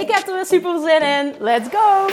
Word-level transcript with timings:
Ik 0.00 0.10
heb 0.10 0.26
er 0.26 0.34
weer 0.34 0.46
super 0.46 0.80
zin 0.80 1.02
in. 1.02 1.34
Let's 1.38 1.68
go! 1.68 2.06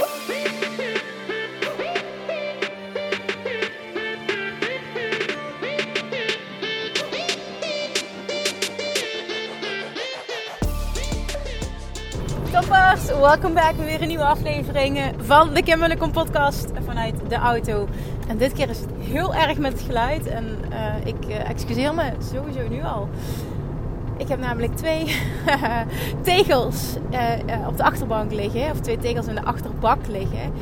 Toppers, 12.51 13.05
welkom 13.05 13.53
bij 13.53 13.73
weer 13.77 14.01
een 14.01 14.07
nieuwe 14.07 14.23
aflevering 14.23 14.99
van 15.17 15.53
de 15.53 15.63
Kim 15.63 15.79
Munnekom 15.79 16.11
podcast 16.11 16.71
vanuit 16.85 17.29
de 17.29 17.35
auto. 17.35 17.87
En 18.27 18.37
dit 18.37 18.53
keer 18.53 18.69
is 18.69 18.79
het 18.79 18.89
heel 18.99 19.33
erg 19.35 19.57
met 19.57 19.71
het 19.73 19.81
geluid 19.81 20.27
en 20.27 20.59
uh, 20.71 21.05
ik 21.05 21.27
uh, 21.27 21.49
excuseer 21.49 21.93
me 21.93 22.11
sowieso 22.33 22.67
nu 22.67 22.83
al. 22.83 23.09
Ik 24.23 24.29
heb 24.29 24.39
namelijk 24.39 24.75
twee 24.75 25.05
tegels 26.21 26.95
uh, 27.11 27.67
op 27.67 27.77
de 27.77 27.83
achterbank 27.83 28.31
liggen, 28.31 28.71
of 28.71 28.79
twee 28.79 28.97
tegels 28.97 29.27
in 29.27 29.35
de 29.35 29.43
achterbak 29.43 30.07
liggen. 30.07 30.53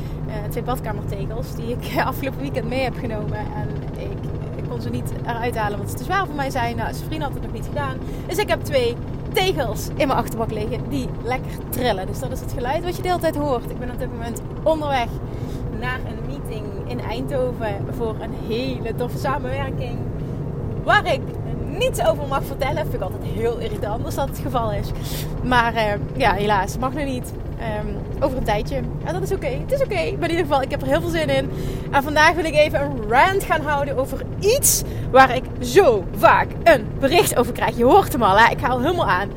twee 0.50 0.62
badkamertegels 0.62 1.54
die 1.54 1.76
ik 1.78 1.96
afgelopen 2.04 2.40
weekend 2.40 2.68
mee 2.68 2.80
heb 2.80 2.96
genomen. 2.98 3.38
En 3.38 3.68
ik, 3.98 4.18
ik 4.56 4.64
kon 4.68 4.80
ze 4.80 4.90
niet 4.90 5.12
eruit 5.26 5.56
halen, 5.56 5.78
want 5.78 5.90
ze 5.90 5.96
te 5.96 6.04
zwaar 6.04 6.26
voor 6.26 6.34
mij 6.34 6.50
zijn. 6.50 6.76
Nou, 6.76 6.94
zijn 6.94 7.06
vriend 7.06 7.22
had 7.22 7.34
het 7.34 7.42
nog 7.42 7.52
niet 7.52 7.66
gedaan. 7.66 7.96
Dus 8.26 8.36
ik 8.36 8.48
heb 8.48 8.62
twee 8.62 8.96
tegels 9.32 9.88
in 9.88 10.06
mijn 10.06 10.18
achterbak 10.18 10.50
liggen 10.50 10.88
die 10.88 11.08
lekker 11.24 11.52
trillen. 11.68 12.06
Dus 12.06 12.18
dat 12.18 12.32
is 12.32 12.40
het 12.40 12.52
geluid 12.52 12.84
wat 12.84 12.96
je 12.96 13.02
de 13.02 13.08
hele 13.08 13.20
tijd 13.20 13.36
hoort. 13.36 13.70
Ik 13.70 13.78
ben 13.78 13.90
op 13.90 13.98
dit 13.98 14.10
moment 14.10 14.42
onderweg 14.62 15.08
naar 15.80 16.00
een 16.06 16.26
meeting 16.26 16.66
in 16.86 17.00
Eindhoven 17.00 17.76
voor 17.90 18.16
een 18.20 18.34
hele 18.48 18.94
toffe 18.94 19.18
samenwerking. 19.18 19.98
Waar 20.84 21.12
ik 21.12 21.20
niets 21.84 22.06
over 22.06 22.26
mag 22.26 22.44
vertellen. 22.44 22.82
Vind 22.82 22.94
ik 22.94 23.00
altijd 23.00 23.22
heel 23.24 23.58
irritant 23.58 24.04
als 24.04 24.14
dat 24.14 24.28
het 24.28 24.38
geval 24.38 24.72
is. 24.72 24.90
Maar 25.42 25.74
uh, 25.74 25.82
ja, 26.16 26.32
helaas, 26.32 26.78
mag 26.78 26.92
nu 26.92 27.04
niet. 27.04 27.32
Um, 27.80 27.96
over 28.20 28.36
een 28.36 28.44
tijdje. 28.44 28.76
En 29.04 29.12
dat 29.12 29.22
is 29.22 29.32
oké. 29.32 29.46
Het 29.46 29.72
is 29.72 29.80
oké. 29.80 29.94
Maar 29.94 30.28
in 30.28 30.30
ieder 30.30 30.46
geval, 30.46 30.62
ik 30.62 30.70
heb 30.70 30.80
er 30.80 30.86
heel 30.86 31.00
veel 31.00 31.10
zin 31.10 31.28
in. 31.28 31.50
En 31.90 32.02
vandaag 32.02 32.32
wil 32.32 32.44
ik 32.44 32.54
even 32.54 32.80
een 32.80 33.08
rant 33.08 33.44
gaan 33.44 33.60
houden 33.60 33.96
over 33.96 34.18
iets 34.38 34.82
waar 35.10 35.36
ik 35.36 35.44
zo 35.60 36.04
vaak 36.16 36.48
een 36.64 36.86
bericht 37.00 37.36
over 37.36 37.52
krijg. 37.52 37.76
Je 37.76 37.84
hoort 37.84 38.12
hem 38.12 38.22
al, 38.22 38.38
hè? 38.38 38.50
ik 38.50 38.58
ga 38.58 38.68
al 38.68 38.80
helemaal 38.80 39.08
aan. 39.08 39.28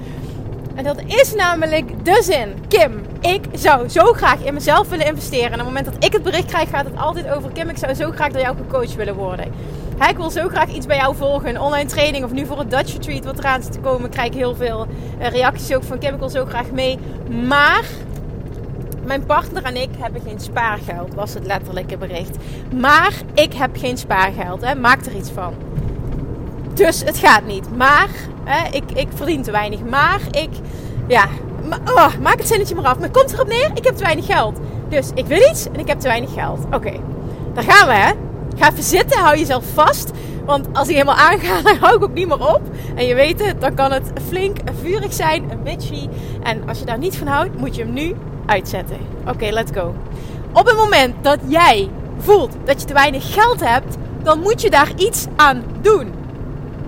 En 0.75 0.83
dat 0.83 1.01
is 1.05 1.33
namelijk 1.33 2.05
de 2.05 2.19
zin. 2.23 2.53
Kim, 2.67 3.01
ik 3.21 3.45
zou 3.53 3.89
zo 3.89 4.13
graag 4.13 4.43
in 4.43 4.53
mezelf 4.53 4.89
willen 4.89 5.05
investeren. 5.05 5.51
En 5.51 5.59
op 5.59 5.66
het 5.66 5.67
moment 5.67 5.85
dat 5.85 6.03
ik 6.03 6.13
het 6.13 6.23
bericht 6.23 6.45
krijg, 6.45 6.69
gaat 6.69 6.85
het 6.85 6.97
altijd 6.97 7.29
over... 7.29 7.51
Kim, 7.51 7.69
ik 7.69 7.77
zou 7.77 7.93
zo 7.93 8.11
graag 8.11 8.31
door 8.31 8.41
jou 8.41 8.55
gecoacht 8.57 8.95
willen 8.95 9.16
worden. 9.16 9.51
Hij 9.97 10.09
ik 10.09 10.17
wil 10.17 10.29
zo 10.29 10.47
graag 10.47 10.73
iets 10.73 10.85
bij 10.85 10.97
jou 10.97 11.15
volgen. 11.15 11.49
Een 11.49 11.59
online 11.59 11.89
training 11.89 12.23
of 12.23 12.31
nu 12.31 12.45
voor 12.45 12.59
het 12.59 12.71
Dutch 12.71 12.93
Retreat 12.93 13.25
wat 13.25 13.39
eraan 13.39 13.63
zit 13.63 13.71
te 13.71 13.79
komen. 13.79 14.09
Krijg 14.09 14.27
ik 14.27 14.33
heel 14.33 14.55
veel 14.55 14.88
eh, 15.19 15.28
reacties 15.28 15.75
ook 15.75 15.83
van 15.83 16.00
Kim, 16.00 16.13
ik 16.13 16.19
wil 16.19 16.29
zo 16.29 16.45
graag 16.45 16.72
mee. 16.72 17.00
Maar 17.47 17.83
mijn 19.05 19.25
partner 19.25 19.63
en 19.63 19.75
ik 19.75 19.89
hebben 19.97 20.22
geen 20.28 20.39
spaargeld, 20.39 21.13
was 21.13 21.34
het 21.34 21.45
letterlijke 21.45 21.97
bericht. 21.97 22.38
Maar 22.75 23.13
ik 23.34 23.53
heb 23.53 23.78
geen 23.78 23.97
spaargeld, 23.97 24.61
hè. 24.61 24.75
maak 24.75 25.05
er 25.05 25.16
iets 25.16 25.31
van. 25.31 25.53
Dus 26.73 27.03
het 27.03 27.17
gaat 27.17 27.45
niet. 27.45 27.75
Maar 27.75 28.09
hè, 28.44 28.69
ik, 28.72 28.91
ik 28.94 29.07
verdien 29.13 29.44
te 29.44 29.51
weinig. 29.51 29.84
Maar 29.84 30.22
ik, 30.31 30.50
ja, 31.07 31.25
oh, 31.95 32.17
maak 32.22 32.38
het 32.38 32.47
zinnetje 32.47 32.75
maar 32.75 32.85
af. 32.85 33.00
Maar 33.00 33.09
komt 33.09 33.34
erop 33.34 33.47
neer, 33.47 33.72
ik 33.73 33.84
heb 33.84 33.95
te 33.95 34.03
weinig 34.03 34.25
geld. 34.25 34.59
Dus 34.89 35.09
ik 35.13 35.25
wil 35.25 35.50
iets 35.50 35.67
en 35.67 35.79
ik 35.79 35.88
heb 35.88 36.00
te 36.00 36.07
weinig 36.07 36.34
geld. 36.34 36.59
Oké, 36.72 36.94
daar 37.53 37.63
gaan 37.63 37.88
we 37.88 37.94
hè. 37.94 38.25
Ga 38.55 38.71
even 38.71 38.83
zitten, 38.83 39.19
hou 39.19 39.38
jezelf 39.38 39.63
vast. 39.73 40.11
Want 40.45 40.67
als 40.73 40.88
ik 40.88 40.93
helemaal 40.93 41.16
aanga, 41.16 41.61
dan 41.69 41.77
hou 41.77 41.95
ik 41.95 42.03
ook 42.03 42.13
niet 42.13 42.27
meer 42.27 42.53
op. 42.53 42.61
En 42.95 43.05
je 43.05 43.16
weet 43.16 43.45
het, 43.45 43.61
dan 43.61 43.73
kan 43.73 43.91
het 43.91 44.11
flink 44.27 44.57
vurig 44.81 45.13
zijn, 45.13 45.51
een 45.51 45.63
bitchy. 45.63 46.07
En 46.43 46.67
als 46.67 46.79
je 46.79 46.85
daar 46.85 46.97
niet 46.97 47.17
van 47.17 47.27
houdt, 47.27 47.57
moet 47.57 47.75
je 47.75 47.81
hem 47.81 47.93
nu 47.93 48.16
uitzetten. 48.45 48.97
Oké, 49.27 49.49
let's 49.49 49.71
go. 49.71 49.95
Op 50.51 50.66
het 50.66 50.77
moment 50.77 51.16
dat 51.21 51.39
jij 51.47 51.89
voelt 52.17 52.55
dat 52.63 52.81
je 52.81 52.88
te 52.88 52.93
weinig 52.93 53.33
geld 53.33 53.59
hebt, 53.59 53.97
dan 54.23 54.39
moet 54.39 54.61
je 54.61 54.69
daar 54.69 54.91
iets 54.95 55.25
aan 55.35 55.63
doen. 55.81 56.13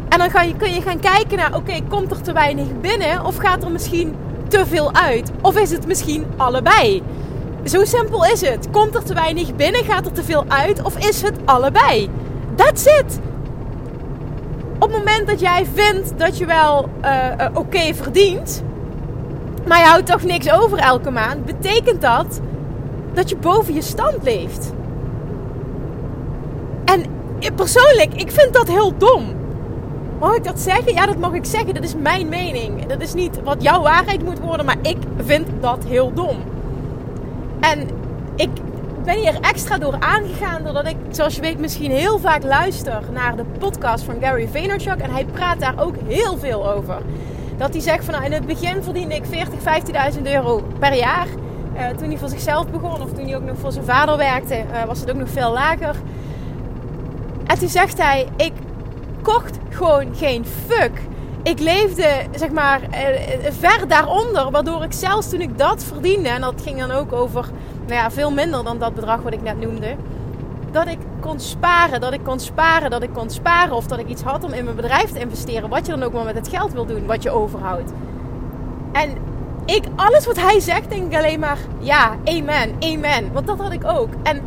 En 0.10 0.20
dan 0.20 0.56
kun 0.58 0.74
je 0.74 0.82
gaan 0.82 1.00
kijken 1.00 1.38
naar, 1.38 1.56
oké, 1.56 1.82
komt 1.90 2.12
er 2.12 2.22
te 2.22 2.34
weinig 2.34 2.66
binnen 2.82 3.26
of 3.26 3.38
gaat 3.38 3.64
er 3.64 3.72
misschien 3.72 4.16
te 4.48 4.66
veel 4.66 4.94
uit? 4.94 5.32
Of 5.42 5.58
is 5.60 5.72
het 5.72 5.88
misschien 5.88 6.26
allebei? 6.38 7.04
Zo 7.68 7.86
simpel 7.86 8.26
is 8.26 8.42
het. 8.42 8.70
Komt 8.72 8.96
er 8.96 9.04
te 9.04 9.14
weinig 9.14 9.56
binnen, 9.56 9.84
gaat 9.84 10.06
er 10.06 10.12
te 10.12 10.24
veel 10.24 10.46
uit 10.48 10.82
of 10.82 10.98
is 10.98 11.22
het 11.22 11.36
allebei? 11.46 12.10
That's 12.56 12.86
it. 12.86 13.20
Op 14.80 14.92
het 14.92 14.98
moment 14.98 15.28
dat 15.28 15.40
jij 15.40 15.66
vindt 15.74 16.14
dat 16.18 16.38
je 16.38 16.46
wel 16.46 16.90
uh, 17.04 17.32
uh, 17.40 17.46
oké 17.54 17.94
verdient, 17.94 18.64
maar 19.68 19.80
je 19.80 19.86
houdt 19.86 20.06
toch 20.06 20.24
niks 20.24 20.52
over 20.52 20.78
elke 20.78 21.12
maand, 21.12 21.46
betekent 21.46 22.02
dat 22.02 22.40
dat 23.14 23.30
je 23.30 23.38
boven 23.38 23.74
je 23.74 23.82
stand 23.82 24.24
leeft. 24.24 24.72
En 26.86 27.06
persoonlijk, 27.56 28.14
ik 28.14 28.32
vind 28.32 28.54
dat 28.54 28.68
heel 28.68 28.98
dom. 28.98 29.36
Mag 30.20 30.36
ik 30.36 30.44
dat 30.44 30.60
zeggen? 30.60 30.94
Ja, 30.94 31.06
dat 31.06 31.18
mag 31.18 31.34
ik 31.34 31.46
zeggen. 31.46 31.74
Dat 31.74 31.84
is 31.84 31.96
mijn 31.96 32.30
mening. 32.30 32.86
Dat 32.86 33.02
is 33.02 33.14
niet 33.14 33.44
wat 33.44 33.64
jouw 33.64 33.82
waarheid 33.82 34.24
moet 34.24 34.40
worden, 34.40 34.66
maar 34.66 34.78
ik 34.82 34.98
vind 35.26 35.48
dat 35.62 35.84
heel 35.88 36.14
dom. 36.14 36.38
En 37.72 37.90
ik 38.36 38.50
ben 39.04 39.16
hier 39.16 39.40
extra 39.42 39.78
door 39.78 39.96
aangegaan 40.00 40.64
doordat 40.64 40.88
ik, 40.88 40.96
zoals 41.12 41.36
je 41.36 41.42
weet, 41.42 41.60
misschien 41.60 41.92
heel 41.92 42.20
vaak 42.20 42.44
luister 42.44 43.02
naar 43.12 43.36
de 43.36 43.44
podcast 43.60 44.04
van 44.04 44.16
Gary 44.22 44.48
Vaynerchuk. 44.48 45.00
En 45.00 45.12
hij 45.12 45.26
praat 45.26 45.60
daar 45.60 45.80
ook 45.80 45.96
heel 46.08 46.38
veel 46.38 46.72
over. 46.72 47.02
Dat 47.58 47.74
hij 47.74 47.82
zegt 47.82 48.06
van 48.06 48.14
nou, 48.14 48.26
in 48.26 48.32
het 48.32 48.46
begin 48.46 48.84
verdiende 48.84 49.16
ik 49.16 49.26
40, 49.26 50.14
15.000 50.16 50.22
euro 50.24 50.64
per 50.80 50.94
jaar. 50.94 51.28
Uh, 51.76 51.88
toen 51.88 52.08
hij 52.08 52.18
voor 52.18 52.30
zichzelf 52.30 52.68
begon 52.68 53.02
of 53.02 53.12
toen 53.14 53.26
hij 53.26 53.36
ook 53.36 53.44
nog 53.44 53.58
voor 53.58 53.72
zijn 53.72 53.86
vader 53.86 54.18
werkte, 54.18 54.56
uh, 54.56 54.84
was 54.84 55.00
het 55.00 55.12
ook 55.12 55.18
nog 55.18 55.30
veel 55.30 55.52
lager. 55.52 55.96
En 57.46 57.60
toen 57.60 57.70
zegt 57.70 57.98
hij, 57.98 58.28
ik 58.36 58.54
kocht 59.22 59.58
gewoon 59.70 60.16
geen 60.16 60.46
fuck. 60.68 61.02
Ik 61.48 61.60
leefde, 61.60 62.08
zeg 62.36 62.52
maar, 62.52 62.82
uh, 62.82 63.52
ver 63.60 63.88
daaronder. 63.88 64.52
Waardoor 64.52 64.84
ik 64.84 64.94
zelfs 64.94 65.30
toen 65.30 65.42
ik 65.42 65.58
dat 65.58 65.84
verdiende, 65.84 66.30
en 66.30 66.42
dat 66.42 66.62
ging 66.64 66.80
dan 66.80 66.92
ook 66.92 67.14
over 67.14 67.50
nou 67.86 67.94
ja, 67.94 68.12
veel 68.12 68.32
minder 68.32 68.64
dan 68.64 68.78
dat 68.78 68.94
bedrag 68.94 69.22
wat 69.22 69.34
ik 69.34 69.42
net 69.42 69.60
noemde. 69.60 69.96
Dat 70.72 70.88
ik 70.88 70.98
kon 71.20 71.40
sparen, 71.40 72.02
dat 72.02 72.14
ik 72.14 72.24
kon 72.24 72.40
sparen, 72.40 72.90
dat 72.90 73.04
ik 73.04 73.14
kon 73.14 73.30
sparen. 73.30 73.76
Of 73.76 73.88
dat 73.88 74.00
ik 74.00 74.08
iets 74.08 74.22
had 74.22 74.44
om 74.44 74.54
in 74.54 74.64
mijn 74.64 74.76
bedrijf 74.76 75.12
te 75.12 75.20
investeren. 75.20 75.70
Wat 75.70 75.86
je 75.86 75.92
dan 75.92 76.04
ook 76.04 76.14
maar 76.14 76.24
met 76.24 76.36
het 76.36 76.48
geld 76.48 76.74
wil 76.74 76.86
doen, 76.86 77.06
wat 77.06 77.24
je 77.24 77.30
overhoudt. 77.30 77.92
En 78.92 79.18
ik, 79.66 79.84
alles 79.96 80.26
wat 80.26 80.42
hij 80.42 80.60
zegt, 80.60 80.90
denk 80.90 81.12
ik 81.12 81.18
alleen 81.18 81.40
maar 81.40 81.58
ja, 81.80 82.16
amen, 82.26 82.76
amen. 82.80 83.34
Want 83.34 83.48
dat 83.48 83.60
had 83.60 83.72
ik 83.72 83.86
ook. 83.86 84.10
En 84.24 84.42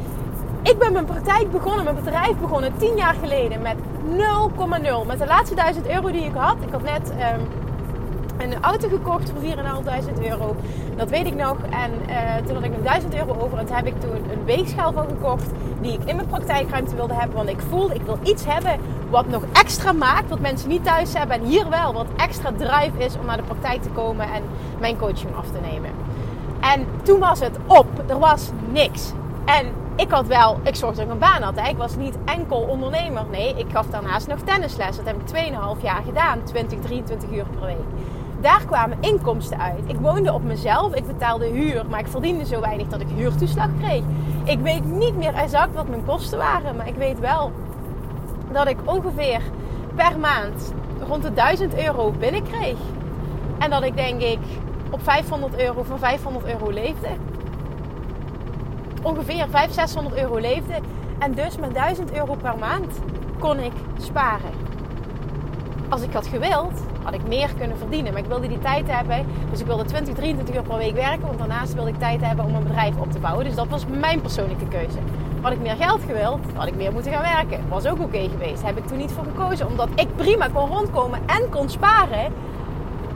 ik 0.63 0.79
ben 0.79 0.93
mijn 0.93 1.05
praktijk 1.05 1.51
begonnen, 1.51 1.85
mijn 1.85 1.97
bedrijf 1.97 2.37
begonnen 2.37 2.73
tien 2.77 2.97
jaar 2.97 3.15
geleden 3.15 3.63
met 3.63 3.77
0,0. 3.77 5.07
Met 5.07 5.19
de 5.19 5.27
laatste 5.27 5.55
1000 5.55 5.89
euro 5.89 6.11
die 6.11 6.25
ik 6.25 6.35
had. 6.35 6.57
Ik 6.61 6.73
had 6.73 6.83
net 6.83 7.11
um, 7.11 7.47
een 8.39 8.63
auto 8.63 8.89
gekocht 8.89 9.31
voor 9.31 9.57
4.500 10.21 10.23
euro. 10.23 10.57
Dat 10.97 11.11
weet 11.11 11.27
ik 11.27 11.35
nog. 11.35 11.57
En 11.71 11.91
uh, 12.09 12.37
toen 12.47 12.55
had 12.55 12.65
ik 12.65 12.71
nog 12.71 12.83
1000 12.83 13.15
euro 13.15 13.37
over. 13.41 13.59
En 13.59 13.67
toen 13.67 13.77
heb 13.77 13.87
ik 13.87 14.01
toen 14.01 14.15
een 14.15 14.45
weegschaal 14.45 14.93
van 14.93 15.07
gekocht. 15.09 15.47
Die 15.81 15.93
ik 15.93 16.05
in 16.05 16.17
mijn 16.17 16.29
praktijkruimte 16.29 16.95
wilde 16.95 17.15
hebben. 17.15 17.37
Want 17.37 17.49
ik 17.49 17.61
voelde, 17.69 17.95
ik 17.95 18.03
wil 18.03 18.19
iets 18.23 18.45
hebben 18.45 18.81
wat 19.11 19.29
nog 19.29 19.43
extra 19.53 19.93
maakt. 19.93 20.29
Wat 20.29 20.41
mensen 20.41 20.69
niet 20.69 20.85
thuis 20.85 21.13
hebben. 21.13 21.37
En 21.37 21.45
hier 21.45 21.69
wel 21.69 21.93
wat 21.93 22.07
extra 22.17 22.53
drive 22.57 23.05
is 23.05 23.19
om 23.21 23.27
naar 23.27 23.37
de 23.37 23.43
praktijk 23.43 23.83
te 23.83 23.89
komen. 23.89 24.33
En 24.33 24.43
mijn 24.79 24.99
coaching 24.99 25.37
af 25.37 25.47
te 25.47 25.61
nemen. 25.71 25.91
En 26.61 26.87
toen 27.03 27.19
was 27.19 27.41
het 27.41 27.59
op. 27.67 27.87
Er 28.07 28.19
was 28.19 28.51
niks. 28.73 29.13
En 29.45 29.67
ik 29.97 30.11
had 30.11 30.27
wel, 30.27 30.59
ik 30.63 30.75
zorgde 30.75 30.97
dat 30.97 31.07
ik 31.07 31.13
een 31.13 31.19
baan 31.19 31.43
had. 31.43 31.69
Ik 31.69 31.77
was 31.77 31.97
niet 31.97 32.19
enkel 32.25 32.61
ondernemer. 32.61 33.25
Nee, 33.31 33.55
ik 33.57 33.67
gaf 33.73 33.87
daarnaast 33.87 34.27
nog 34.27 34.39
tennisles. 34.45 34.97
Dat 34.97 35.07
heb 35.07 35.17
ik 35.17 35.53
2,5 35.77 35.83
jaar 35.83 36.03
gedaan. 36.05 36.43
20, 36.45 36.79
23 36.81 37.31
uur 37.31 37.45
per 37.45 37.67
week. 37.67 37.77
Daar 38.41 38.65
kwamen 38.67 38.99
inkomsten 39.01 39.61
uit. 39.61 39.83
Ik 39.87 39.97
woonde 39.97 40.33
op 40.33 40.43
mezelf. 40.43 40.95
Ik 40.95 41.07
betaalde 41.07 41.47
huur. 41.47 41.85
Maar 41.89 42.01
ik 42.01 42.09
verdiende 42.09 42.47
zo 42.47 42.61
weinig 42.61 42.89
dat 42.89 43.01
ik 43.01 43.09
huurtoeslag 43.15 43.69
kreeg. 43.83 44.03
Ik 44.45 44.59
weet 44.59 44.85
niet 44.85 45.17
meer 45.17 45.35
exact 45.35 45.75
wat 45.75 45.89
mijn 45.89 46.05
kosten 46.05 46.39
waren. 46.39 46.77
Maar 46.77 46.89
ik 46.89 46.97
weet 46.97 47.19
wel 47.19 47.53
dat 48.53 48.69
ik 48.69 48.79
ongeveer 48.85 49.41
per 49.95 50.19
maand 50.19 50.73
rond 51.09 51.23
de 51.23 51.33
1000 51.33 51.85
euro 51.85 52.11
binnenkreeg. 52.19 52.77
En 53.59 53.71
dat 53.71 53.83
ik 53.83 53.97
denk 53.97 54.21
ik 54.23 54.39
op 54.91 55.03
500 55.03 55.61
euro, 55.61 55.83
van 55.83 55.99
500 55.99 56.47
euro 56.47 56.71
leefde. 56.71 57.09
Ongeveer 59.03 59.47
500, 59.51 59.75
600 59.75 60.17
euro 60.17 60.37
leefde. 60.37 60.75
En 61.19 61.35
dus 61.35 61.57
met 61.57 61.75
1000 61.75 62.13
euro 62.13 62.35
per 62.35 62.59
maand 62.59 62.99
kon 63.39 63.59
ik 63.59 63.73
sparen. 64.01 64.51
Als 65.89 66.03
ik 66.03 66.13
had 66.13 66.27
gewild, 66.27 66.81
had 67.03 67.15
ik 67.15 67.29
meer 67.29 67.51
kunnen 67.59 67.79
verdienen. 67.79 68.13
Maar 68.13 68.23
ik 68.23 68.29
wilde 68.29 68.49
die 68.49 68.59
tijd 68.59 68.91
hebben. 68.91 69.27
Dus 69.51 69.61
ik 69.61 69.67
wilde 69.67 69.85
20, 69.85 70.15
23 70.15 70.55
uur 70.55 70.63
per 70.63 70.77
week 70.77 70.95
werken. 70.95 71.27
Want 71.27 71.39
daarnaast 71.39 71.75
wilde 71.75 71.91
ik 71.91 71.99
tijd 71.99 72.21
hebben 72.21 72.45
om 72.45 72.55
een 72.55 72.63
bedrijf 72.63 72.97
op 72.97 73.13
te 73.13 73.19
bouwen. 73.19 73.45
Dus 73.45 73.55
dat 73.55 73.69
was 73.69 73.85
mijn 73.87 74.21
persoonlijke 74.21 74.69
keuze. 74.69 74.99
Had 75.41 75.53
ik 75.53 75.61
meer 75.61 75.77
geld 75.77 76.01
gewild, 76.07 76.41
had 76.55 76.67
ik 76.67 76.77
meer 76.77 76.93
moeten 76.93 77.13
gaan 77.13 77.35
werken. 77.35 77.69
Was 77.69 77.87
ook 77.87 78.01
oké 78.01 78.29
geweest. 78.29 78.63
Heb 78.63 78.79
ik 78.79 78.87
toen 78.87 78.99
niet 78.99 79.13
voor 79.13 79.25
gekozen. 79.25 79.67
Omdat 79.67 79.89
ik 79.95 80.17
prima 80.17 80.49
kon 80.53 80.69
rondkomen 80.69 81.21
en 81.27 81.49
kon 81.49 81.69
sparen 81.69 82.33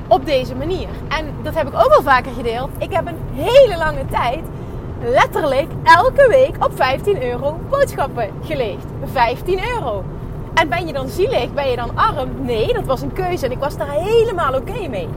op 0.07 0.27
deze 0.27 0.55
manier. 0.55 0.89
En 1.09 1.27
dat 1.43 1.55
heb 1.55 1.69
ik 1.69 1.75
ook 1.75 1.93
al 1.97 2.03
vaker 2.03 2.33
gedeeld. 2.33 2.71
Ik 2.79 2.93
heb 2.93 3.07
een 3.07 3.19
hele 3.45 3.77
lange 3.77 4.07
tijd 4.07 4.45
letterlijk 5.05 5.71
elke 5.83 6.29
week 6.29 6.65
op 6.65 6.71
15 6.75 7.23
euro 7.23 7.59
boodschappen 7.71 8.31
geleegd. 8.45 8.85
15 9.13 9.59
euro. 9.75 10.05
En 10.55 10.69
ben 10.69 10.87
je 10.87 10.93
dan 10.93 11.09
zielig? 11.09 11.53
Ben 11.53 11.71
je 11.71 11.77
dan 11.77 11.97
arm? 11.97 12.31
Nee, 12.45 12.73
dat 12.73 12.85
was 12.85 13.03
een 13.03 13.13
keuze 13.13 13.45
en 13.45 13.53
ik 13.53 13.59
was 13.59 13.77
daar 13.77 13.91
helemaal 13.91 14.55
oké 14.55 14.89
mee. 14.89 15.09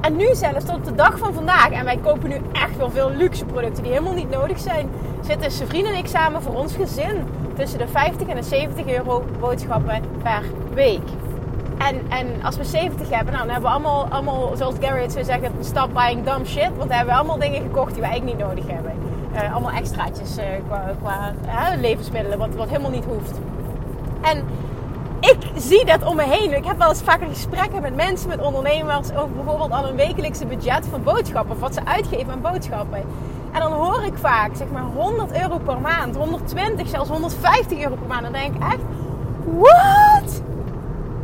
En 0.00 0.16
nu 0.16 0.34
zelfs 0.34 0.64
tot 0.64 0.84
de 0.84 0.94
dag 0.94 1.18
van 1.18 1.34
vandaag, 1.34 1.70
en 1.70 1.84
wij 1.84 1.96
kopen 1.96 2.28
nu 2.28 2.36
echt 2.52 2.76
wel 2.76 2.90
veel 2.90 3.10
luxe 3.10 3.44
producten 3.44 3.82
die 3.82 3.92
helemaal 3.92 4.14
niet 4.14 4.30
nodig 4.30 4.58
zijn, 4.58 4.90
zitten 5.20 5.50
zijn 5.50 5.68
vrienden 5.68 5.92
en 5.92 5.98
ik 5.98 6.06
samen 6.06 6.42
voor 6.42 6.54
ons 6.54 6.74
gezin 6.74 7.24
tussen 7.54 7.78
de 7.78 7.88
50 7.88 8.28
en 8.28 8.36
de 8.36 8.42
70 8.42 8.86
euro 8.86 9.24
boodschappen 9.40 10.02
per 10.22 10.42
week. 10.74 11.02
En, 11.78 12.00
en 12.08 12.26
als 12.42 12.56
we 12.56 12.64
70 12.64 13.10
hebben, 13.10 13.32
nou, 13.32 13.44
dan 13.44 13.52
hebben 13.52 13.70
we 13.70 13.76
allemaal, 13.76 14.06
allemaal 14.10 14.56
zoals 14.56 14.74
Garrett 14.80 15.12
zou 15.12 15.24
zeggen, 15.24 15.52
stop 15.60 15.94
buying 15.94 16.24
dumb 16.24 16.46
shit. 16.46 16.68
Want 16.76 16.88
dan 16.88 16.96
hebben 16.96 17.14
we 17.14 17.20
allemaal 17.20 17.38
dingen 17.38 17.62
gekocht 17.62 17.92
die 17.92 18.02
we 18.02 18.08
eigenlijk 18.08 18.38
niet 18.38 18.46
nodig 18.46 18.66
hebben. 18.66 19.05
Uh, 19.36 19.52
allemaal 19.52 19.72
extraatjes 19.72 20.38
uh, 20.38 20.44
qua, 20.66 20.94
qua 21.00 21.74
levensmiddelen, 21.80 22.38
wat, 22.38 22.54
wat 22.54 22.68
helemaal 22.68 22.90
niet 22.90 23.04
hoeft. 23.04 23.38
En 24.22 24.44
ik 25.20 25.38
zie 25.56 25.84
dat 25.84 26.04
om 26.04 26.16
me 26.16 26.22
heen. 26.22 26.56
Ik 26.56 26.64
heb 26.64 26.78
wel 26.78 26.88
eens 26.88 27.02
vaker 27.02 27.28
gesprekken 27.28 27.82
met 27.82 27.94
mensen, 27.94 28.28
met 28.28 28.42
ondernemers, 28.42 29.12
over 29.12 29.34
bijvoorbeeld 29.34 29.70
al 29.70 29.88
een 29.88 29.96
wekelijkse 29.96 30.46
budget 30.46 30.86
van 30.90 31.02
boodschappen. 31.02 31.54
Of 31.54 31.60
wat 31.60 31.74
ze 31.74 31.84
uitgeven 31.84 32.32
aan 32.32 32.40
boodschappen. 32.40 33.02
En 33.52 33.60
dan 33.60 33.72
hoor 33.72 34.04
ik 34.04 34.14
vaak, 34.16 34.50
zeg 34.56 34.66
maar, 34.72 34.82
100 34.82 35.40
euro 35.40 35.58
per 35.58 35.80
maand, 35.80 36.16
120, 36.16 36.88
zelfs 36.88 37.10
150 37.10 37.78
euro 37.78 37.94
per 37.94 38.08
maand. 38.08 38.22
Dan 38.22 38.32
denk 38.32 38.54
ik 38.54 38.62
echt, 38.62 38.80
what? 39.44 40.05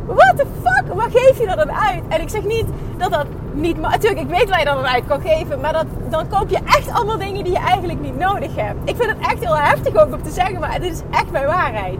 What 0.05 0.37
the 0.37 0.45
fuck? 0.63 0.93
Waar 0.93 1.09
geef 1.09 1.39
je 1.39 1.45
dat 1.45 1.57
dan 1.57 1.71
uit? 1.71 2.03
En 2.07 2.21
ik 2.21 2.29
zeg 2.29 2.43
niet 2.43 2.65
dat 2.97 3.11
dat 3.11 3.25
niet... 3.51 3.81
Maar 3.81 3.91
natuurlijk, 3.91 4.21
ik 4.21 4.29
weet 4.29 4.49
waar 4.49 4.59
je 4.59 4.65
dat 4.65 4.75
dan 4.75 4.85
uit 4.85 5.03
kan 5.07 5.21
geven. 5.21 5.59
Maar 5.59 5.73
dat, 5.73 5.85
dan 6.09 6.27
koop 6.27 6.49
je 6.49 6.59
echt 6.65 6.91
allemaal 6.91 7.17
dingen 7.17 7.43
die 7.43 7.53
je 7.53 7.59
eigenlijk 7.59 7.99
niet 8.01 8.17
nodig 8.17 8.55
hebt. 8.55 8.89
Ik 8.89 8.95
vind 8.95 9.09
het 9.09 9.19
echt 9.19 9.39
heel 9.39 9.57
heftig 9.57 9.95
ook 9.95 10.13
om 10.13 10.23
te 10.23 10.31
zeggen. 10.31 10.59
Maar 10.59 10.79
dit 10.79 10.91
is 10.91 11.01
echt 11.11 11.31
mijn 11.31 11.45
waarheid. 11.45 11.99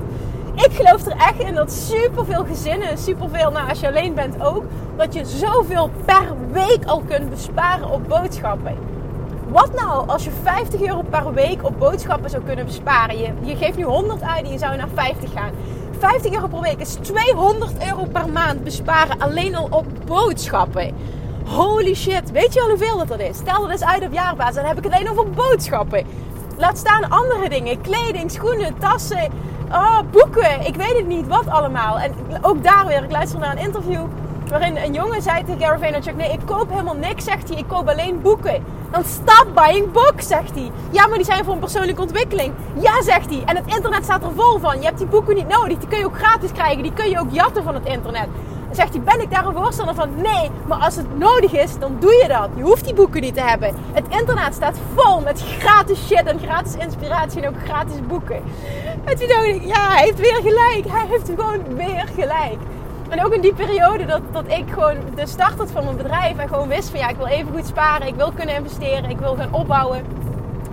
Ik 0.55 0.71
geloof 0.71 1.05
er 1.05 1.17
echt 1.17 1.39
in 1.39 1.53
dat 1.53 1.71
superveel 1.71 2.45
gezinnen, 2.45 2.97
superveel, 2.97 3.51
nou 3.51 3.69
als 3.69 3.79
je 3.79 3.87
alleen 3.87 4.13
bent 4.13 4.41
ook, 4.43 4.63
dat 4.97 5.13
je 5.13 5.25
zoveel 5.25 5.89
per 6.05 6.35
week 6.51 6.85
al 6.85 7.03
kunt 7.07 7.29
besparen 7.29 7.89
op 7.89 8.07
boodschappen. 8.07 8.77
Wat 9.47 9.73
nou 9.73 10.07
als 10.07 10.23
je 10.23 10.31
50 10.43 10.81
euro 10.81 11.01
per 11.09 11.33
week 11.33 11.63
op 11.63 11.79
boodschappen 11.79 12.29
zou 12.29 12.43
kunnen 12.43 12.65
besparen? 12.65 13.17
Je, 13.17 13.29
je 13.41 13.55
geeft 13.55 13.77
nu 13.77 13.83
100 13.83 14.21
uit 14.21 14.45
en 14.45 14.51
je 14.51 14.57
zou 14.57 14.75
naar 14.75 14.87
50 14.93 15.31
gaan. 15.33 15.51
50 16.03 16.33
euro 16.33 16.47
per 16.47 16.61
week 16.61 16.79
is 16.79 16.97
200 17.01 17.71
euro 17.87 18.05
per 18.05 18.29
maand 18.29 18.63
besparen 18.63 19.19
alleen 19.19 19.55
al 19.55 19.67
op 19.71 19.85
boodschappen. 20.05 20.95
Holy 21.45 21.93
shit, 21.93 22.31
weet 22.31 22.53
je 22.53 22.61
al 22.61 22.69
hoeveel 22.69 22.97
dat, 22.97 23.07
dat 23.07 23.19
is? 23.19 23.37
Stel 23.37 23.61
dat 23.61 23.71
eens 23.71 23.83
uit 23.83 24.03
op 24.03 24.13
jaarbasis, 24.13 24.55
dan 24.55 24.65
heb 24.65 24.77
ik 24.77 24.83
het 24.83 24.93
alleen 24.93 25.09
over 25.09 25.29
boodschappen. 25.29 26.05
Laat 26.57 26.77
staan 26.77 27.09
andere 27.09 27.49
dingen, 27.49 27.81
kleding, 27.81 28.31
schoenen, 28.31 28.77
tassen, 28.77 29.31
oh, 29.71 29.99
boeken. 30.11 30.65
Ik 30.65 30.75
weet 30.75 30.97
het 30.97 31.07
niet, 31.07 31.27
wat 31.27 31.47
allemaal. 31.47 31.99
En 31.99 32.13
ook 32.41 32.63
daar 32.63 32.87
weer, 32.87 33.03
ik 33.03 33.11
luisterde 33.11 33.45
naar 33.45 33.57
een 33.57 33.63
interview 33.63 34.05
waarin 34.53 34.77
een 34.77 34.93
jongen 34.93 35.21
zei 35.21 35.43
tegen 35.43 35.61
Gary 35.61 35.79
Vaynerchuk... 35.79 36.15
Nee, 36.15 36.31
ik 36.31 36.39
koop 36.45 36.69
helemaal 36.69 36.95
niks, 36.95 37.23
zegt 37.23 37.49
hij. 37.49 37.57
Ik 37.57 37.67
koop 37.67 37.89
alleen 37.89 38.21
boeken. 38.21 38.63
Dan 38.91 39.03
stop 39.03 39.47
buying 39.53 39.91
books, 39.91 40.27
zegt 40.27 40.55
hij. 40.55 40.71
Ja, 40.89 41.07
maar 41.07 41.17
die 41.17 41.25
zijn 41.25 41.43
voor 41.43 41.53
een 41.53 41.59
persoonlijke 41.59 42.01
ontwikkeling. 42.01 42.53
Ja, 42.79 43.01
zegt 43.01 43.29
hij. 43.29 43.43
En 43.45 43.55
het 43.55 43.75
internet 43.75 44.03
staat 44.03 44.23
er 44.23 44.31
vol 44.35 44.59
van. 44.59 44.79
Je 44.79 44.85
hebt 44.85 44.97
die 44.97 45.07
boeken 45.07 45.35
niet 45.35 45.47
nodig. 45.47 45.77
Die 45.77 45.87
kun 45.87 45.97
je 45.97 46.05
ook 46.05 46.17
gratis 46.17 46.51
krijgen. 46.51 46.83
Die 46.83 46.93
kun 46.93 47.09
je 47.09 47.19
ook 47.19 47.31
jatten 47.31 47.63
van 47.63 47.73
het 47.73 47.85
internet. 47.85 48.27
Dan 48.65 48.75
zegt 48.75 48.93
hij, 48.93 49.01
ben 49.01 49.21
ik 49.21 49.31
daar 49.31 49.45
een 49.45 49.53
voorstander 49.53 49.95
van? 49.95 50.09
Nee, 50.15 50.49
maar 50.67 50.77
als 50.77 50.95
het 50.95 51.17
nodig 51.17 51.53
is, 51.53 51.79
dan 51.79 51.97
doe 51.99 52.13
je 52.13 52.27
dat. 52.27 52.49
Je 52.55 52.63
hoeft 52.63 52.85
die 52.85 52.93
boeken 52.93 53.21
niet 53.21 53.33
te 53.33 53.41
hebben. 53.41 53.75
Het 53.91 54.05
internet 54.09 54.53
staat 54.53 54.77
vol 54.95 55.21
met 55.21 55.43
gratis 55.59 56.05
shit 56.07 56.23
en 56.23 56.39
gratis 56.39 56.75
inspiratie 56.75 57.41
en 57.41 57.49
ook 57.49 57.63
gratis 57.65 57.95
boeken. 58.07 58.41
En 59.03 59.17
toen 59.17 59.27
dacht 59.27 59.63
ja, 59.63 59.89
hij 59.89 60.03
heeft 60.03 60.19
weer 60.19 60.39
gelijk. 60.41 60.87
Hij 60.87 61.05
heeft 61.07 61.29
gewoon 61.29 61.75
weer 61.75 62.07
gelijk. 62.15 62.57
En 63.13 63.25
ook 63.25 63.33
in 63.33 63.41
die 63.41 63.53
periode 63.53 64.05
dat, 64.05 64.21
dat 64.31 64.43
ik 64.47 64.63
gewoon 64.69 64.97
de 65.15 65.27
start 65.27 65.57
had 65.57 65.71
van 65.71 65.83
mijn 65.83 65.97
bedrijf 65.97 66.37
en 66.37 66.47
gewoon 66.47 66.67
wist 66.67 66.89
van 66.89 66.99
ja, 66.99 67.09
ik 67.09 67.15
wil 67.15 67.25
even 67.25 67.53
goed 67.53 67.65
sparen, 67.65 68.07
ik 68.07 68.15
wil 68.15 68.31
kunnen 68.31 68.55
investeren, 68.55 69.09
ik 69.09 69.19
wil 69.19 69.35
gaan 69.35 69.53
opbouwen. 69.53 70.05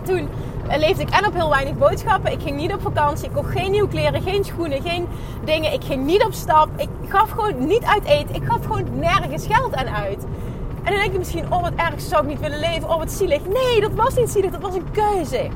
Toen 0.03 0.29
leefde 0.69 1.03
ik 1.03 1.11
en 1.11 1.27
op 1.27 1.35
heel 1.35 1.51
weinig 1.51 1.79
boodschappen. 1.79 2.33
Ik 2.33 2.41
ging 2.43 2.57
niet 2.57 2.73
op 2.73 2.81
vakantie, 2.81 3.27
ik 3.29 3.35
kocht 3.35 3.51
geen 3.51 3.71
nieuwe 3.71 3.89
kleren, 3.89 4.23
geen 4.23 4.45
schoenen, 4.45 4.83
geen 4.83 5.07
dingen. 5.45 5.73
Ik 5.73 5.85
ging 5.85 6.05
niet 6.05 6.25
op 6.25 6.33
stap. 6.33 6.69
Ik 6.77 6.89
gaf 7.09 7.31
gewoon 7.31 7.67
niet 7.67 7.85
uit 7.85 8.05
eten. 8.05 8.35
Ik 8.35 8.45
gaf 8.45 8.63
gewoon 8.63 8.99
nergens 8.99 9.47
geld 9.47 9.75
aan 9.75 9.89
uit. 9.89 10.25
En 10.83 10.93
dan 10.93 11.01
denk 11.01 11.13
je 11.13 11.19
misschien, 11.19 11.53
oh 11.53 11.63
wat 11.63 11.73
erg, 11.77 12.01
zou 12.01 12.23
ik 12.23 12.29
niet 12.29 12.41
willen 12.41 12.59
leven, 12.59 12.89
oh 12.89 12.97
wat 12.97 13.11
zielig. 13.11 13.41
Nee, 13.47 13.81
dat 13.81 13.95
was 13.95 14.15
niet 14.15 14.31
zielig, 14.31 14.51
dat 14.51 14.61
was 14.61 14.75
een 14.75 14.91
keuze. 14.93 15.49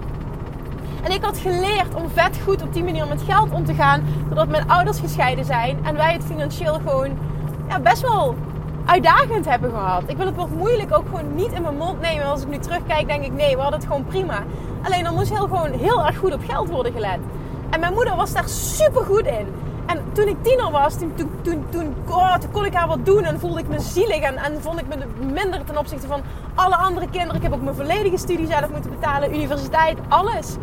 En 1.05 1.12
ik 1.12 1.25
had 1.25 1.39
geleerd 1.39 1.95
om 1.95 2.09
vet 2.09 2.39
goed 2.45 2.62
op 2.62 2.73
die 2.73 2.85
manier 2.85 3.06
met 3.06 3.23
geld 3.23 3.51
om 3.51 3.65
te 3.65 3.75
gaan. 3.75 4.05
Doordat 4.27 4.49
mijn 4.49 4.69
ouders 4.69 4.99
gescheiden 4.99 5.45
zijn. 5.45 5.79
En 5.85 5.97
wij 5.97 6.12
het 6.12 6.25
financieel 6.25 6.75
gewoon 6.75 7.19
ja, 7.69 7.81
best 7.81 8.03
wel 8.03 8.35
uitdagend 8.85 9.45
hebben 9.45 9.71
gehad. 9.71 10.03
Ik 10.06 10.17
wil 10.17 10.27
het 10.27 10.37
woord 10.37 10.56
moeilijk 10.56 10.97
ook 10.97 11.05
gewoon 11.05 11.35
niet 11.35 11.53
in 11.53 11.62
mijn 11.62 11.77
mond 11.77 12.01
nemen. 12.01 12.27
Als 12.27 12.43
ik 12.43 12.49
nu 12.49 12.59
terugkijk, 12.59 13.06
denk 13.06 13.25
ik 13.25 13.33
nee, 13.33 13.55
we 13.56 13.61
hadden 13.62 13.81
het 13.81 13.89
gewoon 13.89 14.05
prima. 14.05 14.43
Alleen 14.83 15.05
dan 15.05 15.15
moest 15.15 15.31
heel, 15.31 15.47
gewoon 15.47 15.73
heel 15.73 16.06
erg 16.06 16.17
goed 16.17 16.35
op 16.35 16.41
geld 16.49 16.71
worden 16.71 16.93
gelet. 16.93 17.19
En 17.71 17.81
mijn 17.81 17.93
moeder 17.93 18.17
was 18.17 18.33
daar 18.33 18.49
super 18.49 19.05
goed 19.05 19.27
in. 19.27 19.46
En 19.87 20.03
toen 20.13 20.29
ik 20.29 20.37
tiener 20.43 20.70
was, 20.70 20.99
toen, 20.99 21.13
toen, 21.43 21.65
toen, 21.70 21.94
oh, 22.08 22.37
toen 22.37 22.51
kon 22.51 22.65
ik 22.65 22.75
haar 22.75 22.89
wat 22.89 23.06
doen 23.06 23.23
en 23.25 23.41
voelde 23.41 23.61
ik 23.61 23.69
me 23.69 23.81
zielig. 23.81 24.20
En, 24.20 24.37
en 24.37 24.63
vond 24.63 24.81
ik 24.81 24.87
me 24.89 24.96
minder 25.32 25.65
ten 25.65 25.79
opzichte 25.79 26.06
van 26.06 26.20
alle 26.55 26.77
andere 26.77 27.06
kinderen. 27.11 27.37
Ik 27.37 27.43
heb 27.43 27.53
ook 27.53 27.63
mijn 27.63 27.77
volledige 27.77 28.19
studie 28.19 28.46
zelf 28.46 28.70
moeten 28.70 28.91
betalen, 28.91 29.34
universiteit, 29.34 29.99
alles. 30.08 30.56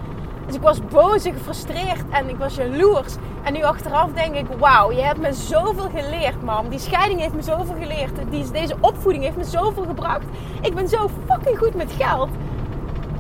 Dus 0.52 0.60
ik 0.60 0.66
was 0.66 0.80
boos 0.90 1.26
en 1.26 1.34
gefrustreerd 1.34 2.04
en 2.10 2.30
ik 2.30 2.38
was 2.38 2.56
jaloers. 2.56 3.16
En 3.44 3.54
nu 3.54 3.64
achteraf 3.64 4.12
denk 4.12 4.36
ik, 4.36 4.46
wauw, 4.60 4.92
je 4.92 5.02
hebt 5.02 5.20
me 5.20 5.34
zoveel 5.34 5.90
geleerd, 5.96 6.42
mam. 6.44 6.70
Die 6.70 6.80
scheiding 6.80 7.20
heeft 7.20 7.34
me 7.34 7.42
zoveel 7.42 7.76
geleerd. 7.80 8.12
Die, 8.30 8.52
deze 8.52 8.76
opvoeding 8.80 9.24
heeft 9.24 9.38
me 9.38 9.44
zoveel 9.44 9.84
gebracht. 9.84 10.26
Ik 10.62 10.76
ben 10.76 10.88
zo 10.88 11.10
fucking 11.28 11.58
goed 11.58 11.76
met 11.76 11.92
geld. 11.98 12.30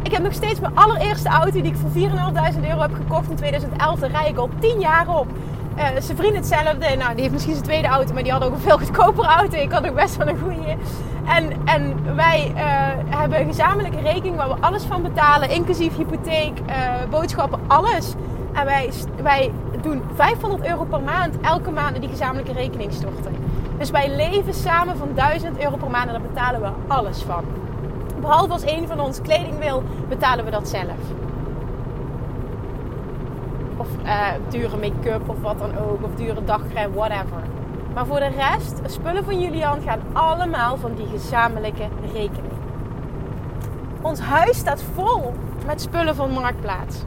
Ik 0.03 0.11
heb 0.11 0.23
nog 0.23 0.33
steeds 0.33 0.59
mijn 0.59 0.75
allereerste 0.75 1.29
auto 1.29 1.61
die 1.61 1.71
ik 1.71 1.75
voor 1.75 1.89
4.500 1.89 2.67
euro 2.67 2.81
heb 2.81 2.93
gekocht 2.93 3.29
in 3.29 3.35
2011. 3.35 3.99
Daar 3.99 4.11
rij 4.11 4.29
ik 4.29 4.37
al 4.37 4.49
10 4.59 4.79
jaar 4.79 5.19
op. 5.19 5.27
Uh, 5.77 5.87
zijn 5.99 6.17
vriend 6.17 6.35
hetzelfde. 6.35 6.95
Nou, 6.97 7.11
die 7.11 7.21
heeft 7.21 7.31
misschien 7.31 7.53
zijn 7.53 7.65
tweede 7.65 7.87
auto, 7.87 8.13
maar 8.13 8.23
die 8.23 8.31
had 8.31 8.43
ook 8.43 8.51
een 8.51 8.59
veel 8.59 8.77
goedkopere 8.77 9.27
auto. 9.27 9.57
Ik 9.57 9.71
had 9.71 9.87
ook 9.87 9.95
best 9.95 10.17
wel 10.17 10.27
een 10.27 10.39
goede. 10.39 10.75
En, 11.25 11.51
en 11.65 12.15
wij 12.15 12.51
uh, 12.55 12.61
hebben 13.19 13.39
een 13.39 13.47
gezamenlijke 13.47 13.99
rekening 13.99 14.35
waar 14.35 14.49
we 14.49 14.55
alles 14.59 14.83
van 14.83 15.01
betalen, 15.01 15.49
inclusief 15.49 15.95
hypotheek, 15.97 16.59
uh, 16.69 16.75
boodschappen, 17.09 17.59
alles. 17.67 18.13
En 18.53 18.65
wij, 18.65 18.91
wij 19.21 19.51
doen 19.81 20.01
500 20.15 20.65
euro 20.67 20.83
per 20.83 21.01
maand 21.01 21.35
elke 21.41 21.71
maand 21.71 21.95
in 21.95 22.01
die 22.01 22.09
gezamenlijke 22.09 22.53
rekening 22.53 22.93
storten. 22.93 23.35
Dus 23.77 23.89
wij 23.89 24.15
leven 24.15 24.53
samen 24.53 24.97
van 24.97 25.09
1000 25.13 25.59
euro 25.59 25.75
per 25.77 25.89
maand 25.89 26.07
en 26.07 26.13
daar 26.13 26.21
betalen 26.21 26.61
we 26.61 26.69
alles 26.87 27.21
van. 27.21 27.43
Behalve 28.21 28.53
als 28.53 28.65
een 28.65 28.87
van 28.87 28.99
ons 28.99 29.21
kleding 29.21 29.59
wil, 29.59 29.83
betalen 30.09 30.45
we 30.45 30.51
dat 30.51 30.67
zelf. 30.67 31.20
Of 33.81 33.87
uh, 34.05 34.27
dure 34.49 34.77
make-up 34.77 35.29
of 35.29 35.41
wat 35.41 35.59
dan 35.59 35.77
ook. 35.77 36.03
Of 36.03 36.15
dure 36.15 36.43
dagcrème, 36.43 36.93
whatever. 36.93 37.41
Maar 37.93 38.05
voor 38.05 38.19
de 38.19 38.27
rest, 38.27 38.81
spullen 38.85 39.23
van 39.23 39.39
Julian 39.39 39.81
gaan 39.81 39.99
allemaal 40.13 40.77
van 40.77 40.95
die 40.95 41.07
gezamenlijke 41.07 41.87
rekening. 42.13 42.53
Ons 44.01 44.19
huis 44.19 44.57
staat 44.57 44.83
vol 44.93 45.33
met 45.65 45.81
spullen 45.81 46.15
van 46.15 46.31
Marktplaats. 46.31 47.03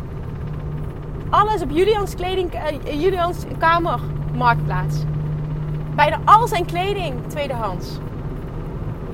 Alles 1.31 1.62
op 1.62 1.71
Julians, 1.71 2.14
kleding, 2.14 2.54
uh, 2.54 3.00
Julians 3.02 3.45
kamer, 3.59 4.00
Marktplaats. 4.33 4.97
Bijna 5.95 6.19
al 6.25 6.47
zijn 6.47 6.64
kleding 6.64 7.14
tweedehands. 7.26 7.99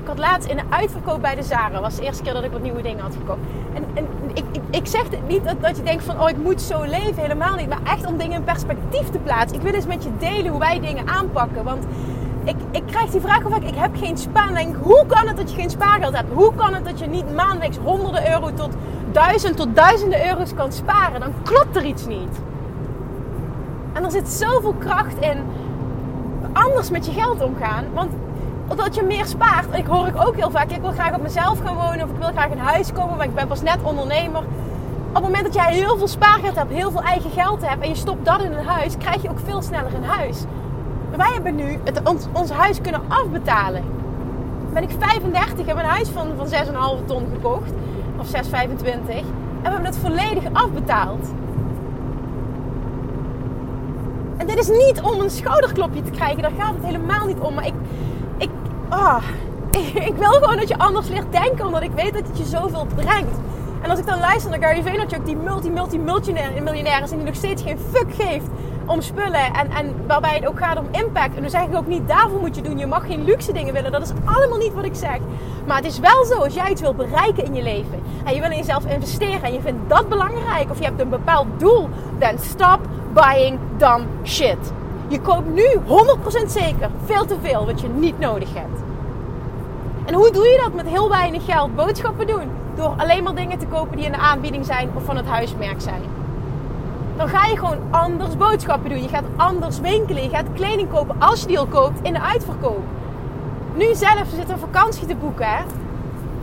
Ik 0.01 0.07
had 0.07 0.17
laatst 0.17 0.49
in 0.49 0.55
de 0.55 0.63
uitverkoop 0.69 1.21
bij 1.21 1.35
de 1.35 1.43
Zara. 1.43 1.81
was 1.81 1.95
de 1.95 2.03
eerste 2.03 2.23
keer 2.23 2.33
dat 2.33 2.43
ik 2.43 2.51
wat 2.51 2.61
nieuwe 2.61 2.81
dingen 2.81 3.03
had 3.03 3.15
gekocht. 3.15 3.39
En, 3.73 3.83
en 3.93 4.05
ik, 4.33 4.43
ik, 4.69 4.87
zeg 4.87 5.01
het 5.01 5.27
niet 5.27 5.43
dat, 5.43 5.61
dat 5.61 5.77
je 5.77 5.83
denkt 5.83 6.03
van... 6.03 6.21
oh, 6.21 6.29
ik 6.29 6.37
moet 6.37 6.61
zo 6.61 6.81
leven. 6.81 7.21
Helemaal 7.21 7.55
niet. 7.55 7.69
Maar 7.69 7.83
echt 7.83 8.05
om 8.05 8.17
dingen 8.17 8.37
in 8.37 8.43
perspectief 8.43 9.09
te 9.09 9.19
plaatsen. 9.19 9.57
Ik 9.57 9.63
wil 9.63 9.73
eens 9.73 9.85
met 9.85 10.03
je 10.03 10.09
delen 10.19 10.51
hoe 10.51 10.59
wij 10.59 10.79
dingen 10.79 11.07
aanpakken. 11.07 11.63
Want 11.63 11.85
ik, 12.43 12.55
ik 12.71 12.83
krijg 12.85 13.09
die 13.09 13.21
vraag 13.21 13.41
vaak, 13.49 13.63
ik 13.63 13.75
heb 13.75 13.91
geen 13.95 14.17
spaar. 14.17 14.65
hoe 14.81 15.05
kan 15.07 15.27
het 15.27 15.37
dat 15.37 15.51
je 15.51 15.55
geen 15.55 15.69
spaargeld 15.69 16.15
hebt? 16.15 16.33
Hoe 16.33 16.55
kan 16.55 16.73
het 16.73 16.85
dat 16.85 16.99
je 16.99 17.07
niet 17.07 17.35
maandelijks 17.35 17.77
honderden 17.77 18.31
euro 18.31 18.53
tot 18.53 18.69
duizend 19.11 19.57
tot 19.57 19.75
duizenden 19.75 20.27
euro's 20.27 20.53
kan 20.53 20.71
sparen? 20.71 21.19
Dan 21.19 21.33
klopt 21.43 21.75
er 21.75 21.85
iets 21.85 22.05
niet. 22.05 22.39
En 23.93 24.03
er 24.03 24.11
zit 24.11 24.29
zoveel 24.29 24.73
kracht 24.73 25.19
in 25.19 25.37
anders 26.53 26.89
met 26.89 27.05
je 27.05 27.11
geld 27.11 27.41
omgaan. 27.41 27.85
Want 27.93 28.11
omdat 28.71 28.95
je 28.95 29.03
meer 29.03 29.25
spaart. 29.25 29.65
Ik 29.77 29.85
hoor 29.85 30.07
ik 30.07 30.25
ook 30.25 30.35
heel 30.35 30.51
vaak, 30.51 30.71
ik 30.71 30.81
wil 30.81 30.91
graag 30.91 31.15
op 31.15 31.21
mezelf 31.21 31.59
gaan 31.59 31.75
wonen. 31.75 32.03
Of 32.03 32.09
ik 32.09 32.17
wil 32.17 32.27
graag 32.27 32.51
een 32.51 32.59
huis 32.59 32.93
komen, 32.93 33.17
maar 33.17 33.25
ik 33.25 33.35
ben 33.35 33.47
pas 33.47 33.61
net 33.61 33.77
ondernemer. 33.83 34.39
Op 35.07 35.13
het 35.13 35.23
moment 35.23 35.43
dat 35.43 35.53
jij 35.53 35.73
heel 35.73 35.97
veel 35.97 36.07
spaargeld 36.07 36.55
hebt, 36.55 36.71
heel 36.71 36.91
veel 36.91 37.01
eigen 37.01 37.31
geld 37.31 37.67
hebt. 37.67 37.83
En 37.83 37.89
je 37.89 37.95
stopt 37.95 38.25
dat 38.25 38.41
in 38.41 38.51
een 38.51 38.65
huis, 38.65 38.97
krijg 38.97 39.21
je 39.21 39.29
ook 39.29 39.39
veel 39.45 39.61
sneller 39.61 39.93
een 39.93 40.03
huis. 40.03 40.37
wij 41.15 41.31
hebben 41.33 41.55
nu 41.55 41.79
het, 41.83 42.01
ons, 42.03 42.25
ons 42.33 42.49
huis 42.49 42.81
kunnen 42.81 43.01
afbetalen. 43.07 43.83
Ben 44.73 44.83
ik 44.83 44.89
35, 44.99 45.65
heb 45.65 45.77
een 45.77 45.83
huis 45.83 46.09
van, 46.09 46.27
van 46.37 46.47
6,5 46.47 47.05
ton 47.05 47.27
gekocht. 47.33 47.71
Of 48.17 48.27
6,25. 48.27 48.31
En 49.63 49.67
we 49.67 49.69
hebben 49.69 49.85
het 49.85 49.97
volledig 49.97 50.43
afbetaald. 50.53 51.27
En 54.37 54.47
dit 54.47 54.57
is 54.57 54.67
niet 54.67 55.01
om 55.01 55.19
een 55.19 55.29
schouderklopje 55.29 56.01
te 56.01 56.11
krijgen, 56.11 56.41
daar 56.41 56.51
gaat 56.57 56.73
het 56.73 56.85
helemaal 56.85 57.25
niet 57.25 57.39
om. 57.39 57.53
Maar 57.53 57.65
ik, 57.65 57.73
oh, 58.91 59.23
ik 60.09 60.15
wil 60.15 60.31
gewoon 60.31 60.57
dat 60.57 60.67
je 60.67 60.77
anders 60.77 61.07
leert 61.07 61.31
denken, 61.31 61.65
omdat 61.65 61.83
ik 61.83 61.91
weet 61.91 62.13
dat 62.13 62.27
het 62.27 62.37
je 62.37 62.45
zoveel 62.45 62.87
brengt. 62.95 63.39
En 63.81 63.89
als 63.89 63.99
ik 63.99 64.05
dan 64.05 64.19
luister 64.19 64.49
naar 64.49 64.59
Gary 64.59 64.81
Vaynerchuk, 64.81 65.25
die 65.25 65.35
multi, 65.35 65.69
multi, 65.69 65.97
miljonair 66.63 67.03
is 67.03 67.11
en 67.11 67.17
die 67.17 67.25
nog 67.25 67.35
steeds 67.35 67.63
geen 67.63 67.79
fuck 67.91 68.13
geeft 68.13 68.45
om 68.85 69.01
spullen 69.01 69.53
en, 69.53 69.71
en 69.71 69.95
waarbij 70.07 70.35
het 70.35 70.47
ook 70.47 70.59
gaat 70.59 70.77
om 70.77 70.87
impact. 70.91 71.35
En 71.35 71.41
dan 71.41 71.49
zeg 71.49 71.61
ik 71.61 71.75
ook 71.75 71.87
niet, 71.87 72.07
daarvoor 72.07 72.39
moet 72.39 72.55
je 72.55 72.61
doen. 72.61 72.77
Je 72.77 72.85
mag 72.85 73.05
geen 73.05 73.23
luxe 73.23 73.53
dingen 73.53 73.73
willen. 73.73 73.91
Dat 73.91 74.01
is 74.01 74.11
allemaal 74.25 74.57
niet 74.57 74.73
wat 74.73 74.85
ik 74.85 74.95
zeg. 74.95 75.17
Maar 75.67 75.77
het 75.77 75.85
is 75.85 75.99
wel 75.99 76.25
zo, 76.25 76.35
als 76.35 76.53
jij 76.53 76.69
iets 76.69 76.81
wil 76.81 76.93
bereiken 76.93 77.45
in 77.45 77.53
je 77.53 77.63
leven 77.63 78.03
en 78.23 78.33
je 78.33 78.41
wil 78.41 78.51
in 78.51 78.57
jezelf 78.57 78.85
investeren 78.85 79.43
en 79.43 79.53
je 79.53 79.61
vindt 79.61 79.89
dat 79.89 80.09
belangrijk 80.09 80.69
of 80.69 80.77
je 80.77 80.85
hebt 80.85 81.01
een 81.01 81.09
bepaald 81.09 81.47
doel, 81.57 81.89
dan 82.19 82.39
stop 82.39 82.79
buying 83.13 83.59
dumb 83.77 84.05
shit. 84.23 84.73
Je 85.11 85.21
koopt 85.21 85.53
nu 85.53 85.65
100% 86.43 86.47
zeker 86.47 86.89
veel 87.05 87.25
te 87.25 87.35
veel 87.41 87.65
wat 87.65 87.81
je 87.81 87.87
niet 87.87 88.19
nodig 88.19 88.53
hebt. 88.53 88.79
En 90.05 90.13
hoe 90.13 90.31
doe 90.31 90.47
je 90.47 90.61
dat 90.63 90.73
met 90.73 90.87
heel 90.87 91.09
weinig 91.09 91.45
geld? 91.45 91.75
Boodschappen 91.75 92.27
doen. 92.27 92.49
Door 92.75 92.93
alleen 92.97 93.23
maar 93.23 93.35
dingen 93.35 93.57
te 93.57 93.65
kopen 93.65 93.97
die 93.97 94.05
in 94.05 94.11
de 94.11 94.17
aanbieding 94.17 94.65
zijn 94.65 94.89
of 94.95 95.03
van 95.03 95.17
het 95.17 95.25
huismerk 95.25 95.81
zijn. 95.81 96.01
Dan 97.17 97.27
ga 97.27 97.45
je 97.45 97.57
gewoon 97.57 97.77
anders 97.89 98.37
boodschappen 98.37 98.89
doen. 98.89 99.01
Je 99.01 99.07
gaat 99.07 99.23
anders 99.35 99.79
winkelen. 99.79 100.23
Je 100.23 100.29
gaat 100.29 100.45
kleding 100.53 100.89
kopen 100.89 101.15
als 101.19 101.41
je 101.41 101.47
die 101.47 101.59
al 101.59 101.67
koopt 101.67 101.99
in 102.01 102.13
de 102.13 102.21
uitverkoop. 102.21 102.83
Nu 103.75 103.95
zelf, 103.95 104.27
zitten 104.35 104.53
een 104.53 104.59
vakantie 104.59 105.07
te 105.07 105.15
boeken. 105.15 105.47
Hè? 105.47 105.63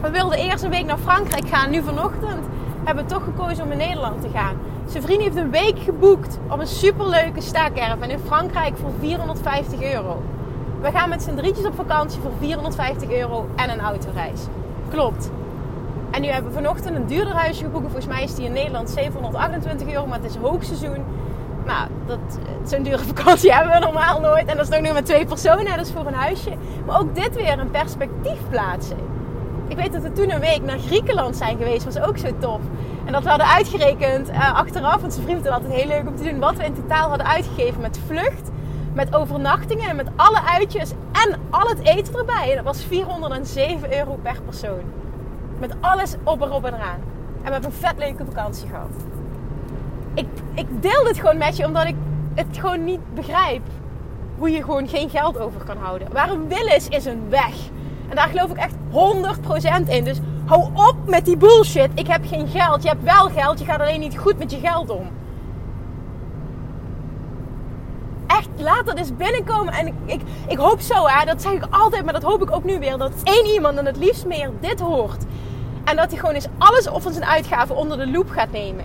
We 0.01 0.11
wilden 0.11 0.39
eerst 0.39 0.65
een 0.65 0.71
week 0.71 0.87
naar 0.87 0.99
Frankrijk 0.99 1.49
gaan. 1.49 1.71
Nu 1.71 1.83
vanochtend 1.83 2.45
hebben 2.85 3.05
we 3.05 3.11
toch 3.11 3.25
gekozen 3.25 3.65
om 3.65 3.71
in 3.71 3.79
Nederland 3.79 4.21
te 4.21 4.29
gaan. 4.35 4.57
Zijn 4.88 5.02
vriend 5.02 5.23
heeft 5.23 5.37
een 5.37 5.50
week 5.50 5.78
geboekt 5.78 6.38
op 6.50 6.59
een 6.59 6.66
superleuke 6.66 7.40
staakerven 7.40 8.11
in 8.11 8.18
Frankrijk 8.18 8.76
voor 8.76 8.90
450 9.00 9.83
euro. 9.83 10.23
We 10.80 10.90
gaan 10.90 11.09
met 11.09 11.23
z'n 11.23 11.35
drietjes 11.35 11.66
op 11.66 11.75
vakantie 11.75 12.21
voor 12.21 12.30
450 12.38 13.11
euro 13.11 13.49
en 13.57 13.71
een 13.71 13.80
autoreis. 13.80 14.40
Klopt. 14.90 15.30
En 16.11 16.21
nu 16.21 16.28
hebben 16.28 16.50
we 16.50 16.57
vanochtend 16.57 16.97
een 16.97 17.07
duurder 17.07 17.35
huisje 17.35 17.64
geboekt. 17.64 17.85
Volgens 17.85 18.07
mij 18.07 18.23
is 18.23 18.35
die 18.35 18.45
in 18.45 18.52
Nederland 18.52 18.90
728 18.90 19.88
euro, 19.88 20.07
maar 20.07 20.21
het 20.21 20.30
is 20.30 20.37
hoogseizoen. 20.37 21.04
Nou, 21.66 21.88
dat, 22.07 22.38
zo'n 22.66 22.83
dure 22.83 23.04
vakantie 23.04 23.52
hebben 23.54 23.73
we 23.73 23.78
normaal 23.78 24.21
nooit. 24.21 24.47
En 24.47 24.57
dat 24.57 24.68
is 24.68 24.76
nog 24.76 24.80
nu 24.80 24.92
met 24.92 25.07
twee 25.07 25.26
personen, 25.26 25.78
is 25.78 25.92
voor 25.92 26.07
een 26.07 26.14
huisje. 26.14 26.52
Maar 26.87 27.00
ook 27.00 27.14
dit 27.14 27.35
weer 27.35 27.59
een 27.59 27.71
perspectief 27.71 28.38
plaatsen. 28.50 28.99
Ik 29.68 29.76
weet 29.76 29.92
dat 29.92 30.02
we 30.02 30.12
toen 30.12 30.30
een 30.30 30.40
week 30.40 30.62
naar 30.62 30.78
Griekenland 30.78 31.37
zijn 31.37 31.59
geweest, 31.59 31.85
was 31.85 32.00
ook 32.00 32.18
zo 32.18 32.28
tof. 32.38 32.61
En 33.09 33.15
dat 33.15 33.23
we 33.23 33.29
hadden 33.29 33.49
uitgerekend 33.49 34.31
uh, 34.31 34.55
achteraf, 34.55 35.00
want 35.00 35.12
zijn 35.12 35.25
vriend 35.25 35.41
vond 35.41 35.55
het 35.55 35.62
altijd 35.62 35.81
heel 35.81 35.88
leuk 35.88 36.07
om 36.07 36.17
te 36.17 36.23
doen, 36.23 36.38
wat 36.38 36.57
we 36.57 36.65
in 36.65 36.75
totaal 36.75 37.09
hadden 37.09 37.27
uitgegeven 37.27 37.81
met 37.81 38.00
vlucht, 38.07 38.50
met 38.93 39.15
overnachtingen 39.15 39.88
en 39.88 39.97
met 39.97 40.09
alle 40.17 40.43
uitjes 40.43 40.91
en 40.91 41.38
al 41.50 41.69
het 41.69 41.79
eten 41.79 42.15
erbij. 42.15 42.50
En 42.50 42.57
dat 42.57 42.65
was 42.65 42.85
407 42.85 43.99
euro 43.99 44.19
per 44.23 44.43
persoon. 44.43 44.81
Met 45.59 45.75
alles 45.81 46.15
op 46.25 46.43
en 46.43 46.50
op 46.50 46.65
en 46.65 46.75
eraan. 46.75 47.00
En 47.37 47.45
we 47.45 47.50
hebben 47.50 47.71
een 47.71 47.77
vet 47.77 47.99
leuke 47.99 48.25
vakantie 48.25 48.69
gehad. 48.69 48.91
Ik, 50.15 50.27
ik 50.55 50.83
deel 50.83 51.05
dit 51.05 51.19
gewoon 51.19 51.38
met 51.38 51.57
je 51.57 51.67
omdat 51.67 51.87
ik 51.87 51.97
het 52.35 52.59
gewoon 52.59 52.85
niet 52.85 53.15
begrijp. 53.15 53.62
Hoe 54.38 54.50
je 54.50 54.62
gewoon 54.62 54.88
geen 54.88 55.11
geld 55.11 55.38
over 55.38 55.65
kan 55.65 55.77
houden. 55.77 56.12
Waar 56.12 56.31
een 56.31 56.49
wil 56.49 56.67
is, 56.67 56.88
is 56.88 57.05
een 57.05 57.29
weg. 57.29 57.55
En 58.09 58.17
daar 58.17 58.29
geloof 58.29 58.50
ik 58.50 58.57
echt 58.57 58.75
100% 59.87 59.88
in. 59.88 60.05
Dus 60.05 60.21
hou 60.49 60.71
op 60.75 60.97
met 61.07 61.25
die 61.25 61.37
bullshit. 61.37 61.90
Ik 61.95 62.07
heb 62.07 62.26
geen 62.26 62.49
geld. 62.49 62.83
Je 62.83 62.88
hebt 62.88 63.02
wel 63.02 63.31
geld. 63.31 63.59
Je 63.59 63.64
gaat 63.64 63.81
alleen 63.81 64.00
niet 64.00 64.19
goed 64.19 64.38
met 64.38 64.50
je 64.50 64.59
geld 64.59 64.90
om. 64.90 65.09
Echt, 68.26 68.49
laat 68.57 68.87
dat 68.87 68.97
eens 68.97 69.17
binnenkomen. 69.17 69.73
En 69.73 69.87
ik, 69.87 69.95
ik, 70.05 70.21
ik 70.47 70.59
hoop 70.59 70.81
zo, 70.81 71.07
hè, 71.07 71.25
dat 71.25 71.43
zeg 71.43 71.52
ik 71.52 71.64
altijd, 71.71 72.05
maar 72.05 72.12
dat 72.12 72.23
hoop 72.23 72.43
ik 72.43 72.50
ook 72.50 72.64
nu 72.64 72.78
weer. 72.78 72.99
Dat 72.99 73.12
één 73.25 73.47
iemand 73.47 73.78
en 73.78 73.87
het 73.87 73.97
liefst 73.97 74.26
meer 74.26 74.50
dit 74.61 74.81
hoort. 74.81 75.25
En 75.85 75.97
dat 75.97 76.11
hij 76.11 76.19
gewoon 76.19 76.35
eens 76.35 76.49
alles 76.59 76.88
op 76.88 77.02
zijn 77.02 77.25
uitgaven 77.25 77.76
onder 77.76 77.99
de 77.99 78.11
loep 78.11 78.31
gaat 78.31 78.50
nemen. 78.50 78.85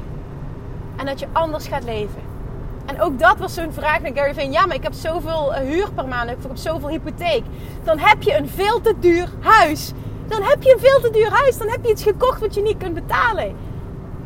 En 0.96 1.06
dat 1.06 1.20
je 1.20 1.28
anders 1.32 1.68
gaat 1.68 1.84
leven. 1.84 2.22
En 2.86 3.02
ook 3.02 3.20
dat 3.20 3.38
was 3.38 3.54
zo'n 3.54 3.74
vraag 3.74 4.02
naar 4.02 4.12
Gary 4.14 4.34
Vee. 4.34 4.52
Ja, 4.52 4.66
maar 4.66 4.76
ik 4.76 4.84
heb 4.84 4.94
zoveel 4.94 5.54
eh, 5.54 5.68
huur 5.68 5.92
per 5.92 6.08
maand. 6.08 6.30
Ik 6.30 6.38
heb 6.42 6.58
zoveel 6.58 6.90
hypotheek. 6.90 7.44
Dan 7.84 7.98
heb 7.98 8.24
je 8.24 8.38
een 8.38 8.50
veel 8.50 8.82
te 8.82 8.94
duur 9.00 9.30
huis. 9.40 9.94
Dan 10.28 10.42
heb 10.42 10.64
je 10.64 10.74
een 10.74 10.80
veel 10.80 11.00
te 11.02 11.10
duur 11.10 11.30
huis. 11.30 11.58
Dan 11.58 11.70
heb 11.70 11.86
je 11.86 11.92
iets 11.92 12.04
gekocht 12.04 12.40
wat 12.40 12.56
je 12.56 12.62
niet 12.62 12.78
kunt 12.78 12.94
betalen. 12.94 13.56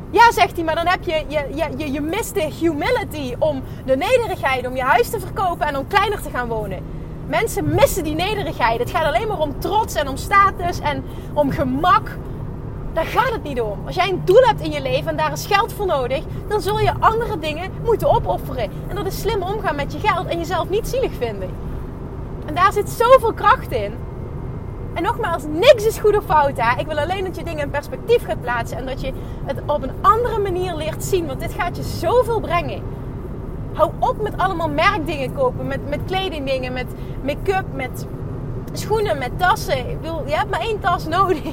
Ja, 0.10 0.32
zegt 0.32 0.56
hij, 0.56 0.64
maar 0.64 0.76
dan 0.76 0.88
heb 0.88 1.04
je, 1.04 1.24
je, 1.28 1.68
je, 1.78 1.92
je 1.92 2.02
mist 2.02 2.34
de 2.34 2.52
humility 2.60 3.36
om 3.40 3.64
de 3.86 3.98
nederigheid 3.98 4.68
om 4.68 4.76
je 4.76 4.82
huis 4.82 5.10
te 5.10 5.20
verkopen 5.20 5.68
en 5.68 5.78
om 5.78 5.88
kleiner 5.88 6.22
te 6.22 6.30
gaan 6.30 6.48
wonen. 6.48 6.84
Mensen 7.28 7.76
missen 7.76 8.04
die 8.04 8.16
nederigheid. 8.16 8.80
Het 8.80 8.90
gaat 8.90 9.06
alleen 9.06 9.28
maar 9.28 9.40
om 9.40 9.60
trots 9.60 9.96
en 9.96 10.08
om 10.08 10.18
status 10.18 10.80
en 10.80 11.04
om 11.34 11.52
gemak. 11.52 12.18
Daar 12.94 13.06
gaat 13.06 13.32
het 13.32 13.44
niet 13.44 13.62
om. 13.62 13.80
Als 13.86 13.96
jij 13.96 14.10
een 14.10 14.22
doel 14.26 14.42
hebt 14.42 14.62
in 14.62 14.72
je 14.72 14.82
leven 14.82 15.10
en 15.10 15.18
daar 15.18 15.32
is 15.32 15.46
geld 15.46 15.74
voor 15.74 15.86
nodig, 15.86 16.24
dan 16.48 16.62
zul 16.62 16.80
je 16.80 16.94
andere 17.00 17.40
dingen 17.40 17.72
moeten 17.84 18.10
opofferen. 18.10 18.72
En 18.88 18.96
dat 18.96 19.06
is 19.06 19.20
slim 19.20 19.42
omgaan 19.42 19.76
met 19.76 19.94
je 19.94 20.00
geld 20.00 20.28
en 20.28 20.38
jezelf 20.38 20.70
niet 20.70 20.88
zielig 20.88 21.12
vinden. 21.18 21.50
En 22.46 22.56
daar 22.56 22.74
zit 22.74 22.90
zoveel 22.90 23.34
kracht 23.34 23.72
in. 23.72 23.94
En 24.98 25.04
nogmaals, 25.04 25.44
niks 25.44 25.86
is 25.86 25.98
goed 25.98 26.18
of 26.18 26.26
fout. 26.26 26.58
Hè? 26.58 26.80
Ik 26.80 26.88
wil 26.88 27.00
alleen 27.00 27.24
dat 27.24 27.36
je 27.36 27.44
dingen 27.44 27.64
in 27.64 27.70
perspectief 27.70 28.26
gaat 28.26 28.42
plaatsen 28.42 28.78
en 28.78 28.86
dat 28.86 29.02
je 29.02 29.14
het 29.46 29.62
op 29.66 29.84
een 29.84 29.92
andere 30.02 30.40
manier 30.40 30.76
leert 30.76 31.04
zien. 31.04 31.28
Want 31.28 31.40
dit 31.40 31.54
gaat 31.54 31.78
je 31.78 31.84
zoveel 31.84 32.40
brengen. 32.40 32.82
Hou 33.74 33.92
op 34.00 34.22
met 34.22 34.38
allemaal 34.38 34.70
merkdingen 34.70 35.34
kopen, 35.34 35.68
met, 35.68 35.90
met 35.90 36.00
kledingdingen, 36.06 36.74
met 36.74 36.86
make-up, 37.24 37.66
met 37.74 38.08
schoenen, 38.72 39.18
met 39.18 39.32
tassen. 39.40 39.90
Ik 39.90 40.02
bedoel, 40.02 40.28
je 40.28 40.36
hebt 40.36 40.50
maar 40.50 40.62
één 40.62 40.80
tas 40.80 41.08
nodig. 41.08 41.44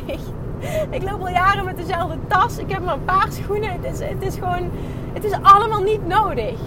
ik 0.90 1.02
loop 1.02 1.20
al 1.20 1.28
jaren 1.28 1.64
met 1.64 1.76
dezelfde 1.76 2.18
tas. 2.26 2.58
Ik 2.58 2.70
heb 2.70 2.84
maar 2.84 2.94
een 2.94 3.04
paar 3.04 3.28
schoenen. 3.30 3.72
Het 3.72 3.92
is, 3.92 3.98
het 3.98 4.22
is 4.22 4.34
gewoon, 4.34 4.70
het 5.12 5.24
is 5.24 5.32
allemaal 5.42 5.82
niet 5.82 6.06
nodig. 6.06 6.58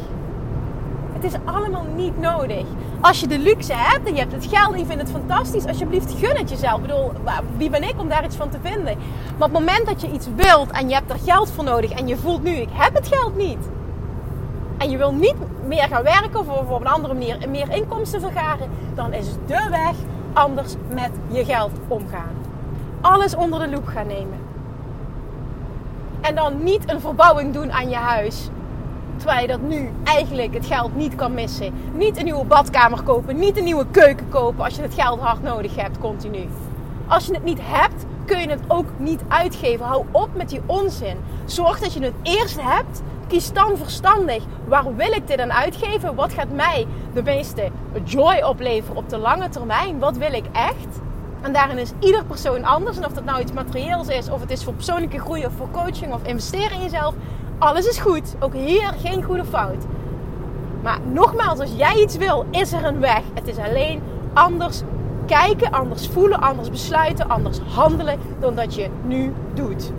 Het 1.17 1.33
is 1.33 1.39
allemaal 1.45 1.85
niet 1.95 2.19
nodig. 2.19 2.65
Als 3.01 3.19
je 3.19 3.27
de 3.27 3.39
luxe 3.39 3.73
hebt 3.75 4.07
en 4.07 4.13
je 4.13 4.19
hebt 4.19 4.31
het 4.31 4.45
geld 4.45 4.73
en 4.73 4.79
je 4.79 4.85
vindt 4.85 5.01
het 5.01 5.11
fantastisch, 5.11 5.65
alsjeblieft 5.65 6.13
gun 6.19 6.35
het 6.35 6.49
jezelf. 6.49 6.75
Ik 6.75 6.81
bedoel, 6.81 7.11
wie 7.57 7.69
ben 7.69 7.83
ik 7.83 7.93
om 7.99 8.09
daar 8.09 8.25
iets 8.25 8.35
van 8.35 8.49
te 8.49 8.57
vinden? 8.61 8.97
Maar 9.37 9.47
op 9.47 9.53
het 9.53 9.65
moment 9.65 9.85
dat 9.85 10.01
je 10.01 10.11
iets 10.11 10.27
wilt 10.35 10.71
en 10.71 10.89
je 10.89 10.95
hebt 10.95 11.11
er 11.11 11.19
geld 11.19 11.51
voor 11.51 11.63
nodig 11.63 11.91
en 11.91 12.07
je 12.07 12.17
voelt 12.17 12.43
nu, 12.43 12.51
ik 12.51 12.69
heb 12.71 12.93
het 12.93 13.07
geld 13.07 13.35
niet. 13.35 13.69
En 14.77 14.89
je 14.89 14.97
wil 14.97 15.13
niet 15.13 15.35
meer 15.67 15.87
gaan 15.87 16.03
werken 16.03 16.39
of 16.39 16.47
op 16.47 16.81
een 16.81 16.87
andere 16.87 17.13
manier 17.13 17.49
meer 17.49 17.71
inkomsten 17.71 18.21
vergaren, 18.21 18.69
dan 18.95 19.13
is 19.13 19.27
de 19.45 19.67
weg 19.69 19.95
anders 20.33 20.73
met 20.93 21.11
je 21.27 21.45
geld 21.45 21.71
omgaan 21.87 22.37
alles 23.01 23.35
onder 23.35 23.59
de 23.59 23.69
loep 23.69 23.87
gaan 23.87 24.07
nemen. 24.07 24.39
En 26.21 26.35
dan 26.35 26.63
niet 26.63 26.91
een 26.91 27.01
verbouwing 27.01 27.53
doen 27.53 27.71
aan 27.71 27.89
je 27.89 27.95
huis. 27.95 28.49
Terwijl 29.17 29.41
je 29.41 29.47
dat 29.47 29.61
nu 29.61 29.91
eigenlijk 30.03 30.53
het 30.53 30.65
geld 30.65 30.95
niet 30.95 31.15
kan 31.15 31.33
missen. 31.33 31.73
Niet 31.93 32.17
een 32.17 32.23
nieuwe 32.23 32.45
badkamer 32.45 33.01
kopen. 33.03 33.39
Niet 33.39 33.57
een 33.57 33.63
nieuwe 33.63 33.85
keuken 33.91 34.29
kopen 34.29 34.63
als 34.63 34.75
je 34.75 34.81
het 34.81 34.93
geld 34.93 35.19
hard 35.19 35.43
nodig 35.43 35.75
hebt 35.75 35.99
continu. 35.99 36.47
Als 37.07 37.25
je 37.25 37.33
het 37.33 37.43
niet 37.43 37.59
hebt, 37.61 38.05
kun 38.25 38.39
je 38.39 38.49
het 38.49 38.61
ook 38.67 38.85
niet 38.97 39.21
uitgeven. 39.27 39.85
Hou 39.85 40.05
op 40.11 40.29
met 40.35 40.49
die 40.49 40.61
onzin. 40.65 41.17
Zorg 41.45 41.79
dat 41.79 41.93
je 41.93 42.03
het 42.03 42.13
eerst 42.21 42.61
hebt. 42.61 43.01
Kies 43.27 43.53
dan 43.53 43.77
verstandig. 43.77 44.43
Waar 44.67 44.95
wil 44.95 45.11
ik 45.11 45.27
dit 45.27 45.39
aan 45.39 45.53
uitgeven? 45.53 46.15
Wat 46.15 46.33
gaat 46.33 46.51
mij 46.51 46.87
de 47.13 47.23
meeste 47.23 47.69
joy 48.03 48.41
opleveren 48.41 48.97
op 48.97 49.09
de 49.09 49.17
lange 49.17 49.49
termijn? 49.49 49.99
Wat 49.99 50.17
wil 50.17 50.33
ik 50.33 50.45
echt? 50.51 50.99
En 51.41 51.53
daarin 51.53 51.77
is 51.77 51.91
ieder 51.99 52.25
persoon 52.25 52.63
anders. 52.63 52.97
En 52.97 53.05
of 53.05 53.13
dat 53.13 53.25
nou 53.25 53.41
iets 53.41 53.51
materieels 53.51 54.07
is, 54.07 54.29
of 54.29 54.41
het 54.41 54.51
is 54.51 54.63
voor 54.63 54.73
persoonlijke 54.73 55.19
groei 55.19 55.45
of 55.45 55.51
voor 55.57 55.71
coaching 55.71 56.13
of 56.13 56.23
investeren 56.23 56.71
in 56.71 56.81
jezelf. 56.81 57.13
Alles 57.57 57.87
is 57.87 57.97
goed. 57.99 58.35
Ook 58.39 58.53
hier 58.53 58.93
geen 59.01 59.23
goede 59.23 59.45
fout. 59.45 59.85
Maar 60.83 60.99
nogmaals, 61.11 61.59
als 61.59 61.73
jij 61.75 61.95
iets 61.95 62.17
wil, 62.17 62.45
is 62.51 62.73
er 62.73 62.85
een 62.85 62.99
weg. 62.99 63.21
Het 63.33 63.47
is 63.47 63.57
alleen 63.57 64.01
anders 64.33 64.81
kijken, 65.25 65.71
anders 65.71 66.07
voelen, 66.07 66.39
anders 66.39 66.69
besluiten, 66.69 67.29
anders 67.29 67.59
handelen 67.59 68.19
dan 68.39 68.55
dat 68.55 68.75
je 68.75 68.89
nu 69.05 69.33
doet. 69.53 69.91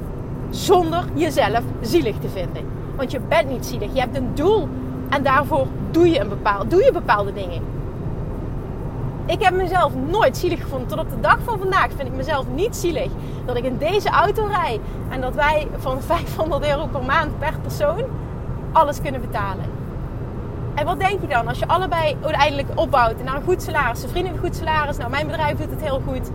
Zonder 0.50 1.04
jezelf 1.14 1.62
zielig 1.80 2.16
te 2.18 2.28
vinden. 2.28 2.64
Want 2.96 3.10
je 3.10 3.20
bent 3.28 3.50
niet 3.50 3.66
zielig. 3.66 3.92
Je 3.92 4.00
hebt 4.00 4.16
een 4.16 4.34
doel 4.34 4.68
en 5.08 5.22
daarvoor 5.22 5.66
doe 5.90 6.10
je, 6.10 6.20
een 6.20 6.28
bepaald, 6.28 6.70
doe 6.70 6.84
je 6.84 6.92
bepaalde 6.92 7.32
dingen. 7.32 7.62
Ik 9.28 9.42
heb 9.42 9.54
mezelf 9.54 9.92
nooit 9.94 10.36
zielig 10.36 10.60
gevonden. 10.60 10.88
Tot 10.88 10.98
op 10.98 11.10
de 11.10 11.20
dag 11.20 11.38
van 11.44 11.58
vandaag 11.58 11.88
vind 11.96 12.08
ik 12.08 12.14
mezelf 12.14 12.46
niet 12.54 12.76
zielig. 12.76 13.10
Dat 13.44 13.56
ik 13.56 13.64
in 13.64 13.78
deze 13.78 14.08
auto 14.08 14.46
rij. 14.46 14.80
En 15.10 15.20
dat 15.20 15.34
wij 15.34 15.68
van 15.76 16.02
500 16.12 16.66
euro 16.66 16.86
per 16.86 17.02
maand 17.02 17.38
per 17.38 17.54
persoon 17.62 18.02
alles 18.72 19.00
kunnen 19.00 19.20
betalen. 19.20 19.64
En 20.74 20.84
wat 20.84 20.98
denk 20.98 21.20
je 21.20 21.26
dan 21.26 21.48
als 21.48 21.58
je 21.58 21.68
allebei 21.68 22.16
uiteindelijk 22.22 22.68
opbouwt 22.74 23.24
naar 23.24 23.36
een 23.36 23.42
goed 23.42 23.62
salaris, 23.62 24.02
een 24.02 24.08
vrienden 24.08 24.38
goed 24.38 24.56
salaris, 24.56 24.96
nou 24.96 25.10
mijn 25.10 25.26
bedrijf 25.26 25.58
doet 25.58 25.70
het 25.70 25.82
heel 25.82 26.02
goed. 26.06 26.30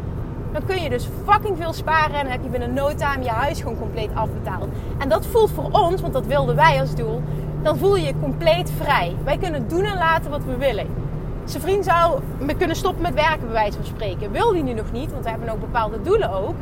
Dan 0.52 0.66
kun 0.66 0.82
je 0.82 0.90
dus 0.90 1.10
fucking 1.28 1.58
veel 1.58 1.74
sparen 1.74 2.16
en 2.16 2.28
heb 2.28 2.44
je 2.44 2.50
binnen 2.50 2.74
no 2.74 2.96
time 2.96 3.24
je 3.24 3.30
huis 3.30 3.62
gewoon 3.62 3.80
compleet 3.80 4.10
afbetaald. 4.14 4.68
En 4.98 5.10
dat 5.10 5.26
voelt 5.26 5.52
voor 5.52 5.70
ons, 5.72 6.02
want 6.02 6.14
dat 6.14 6.26
wilden 6.26 6.56
wij 6.56 6.80
als 6.80 6.96
doel, 6.96 7.22
dan 7.62 7.78
voel 7.78 7.96
je 7.96 8.06
je 8.06 8.14
compleet 8.22 8.72
vrij. 8.82 9.16
Wij 9.24 9.38
kunnen 9.38 9.68
doen 9.68 9.84
en 9.84 9.98
laten 9.98 10.32
wat 10.32 10.44
we 10.44 10.58
willen. 10.58 11.03
Zijn 11.46 11.62
vriend 11.62 11.86
zou 11.86 12.20
kunnen 12.58 12.76
stoppen 12.76 13.02
met 13.02 13.14
werken, 13.14 13.42
bij 13.42 13.52
wijze 13.52 13.78
van 13.78 13.86
spreken. 13.86 14.32
Wil 14.32 14.52
die 14.52 14.64
nu 14.64 14.74
nog 14.74 14.92
niet, 14.92 15.12
want 15.12 15.24
we 15.24 15.30
hebben 15.30 15.50
ook 15.50 15.60
bepaalde 15.60 16.02
doelen 16.02 16.32
ook. 16.34 16.56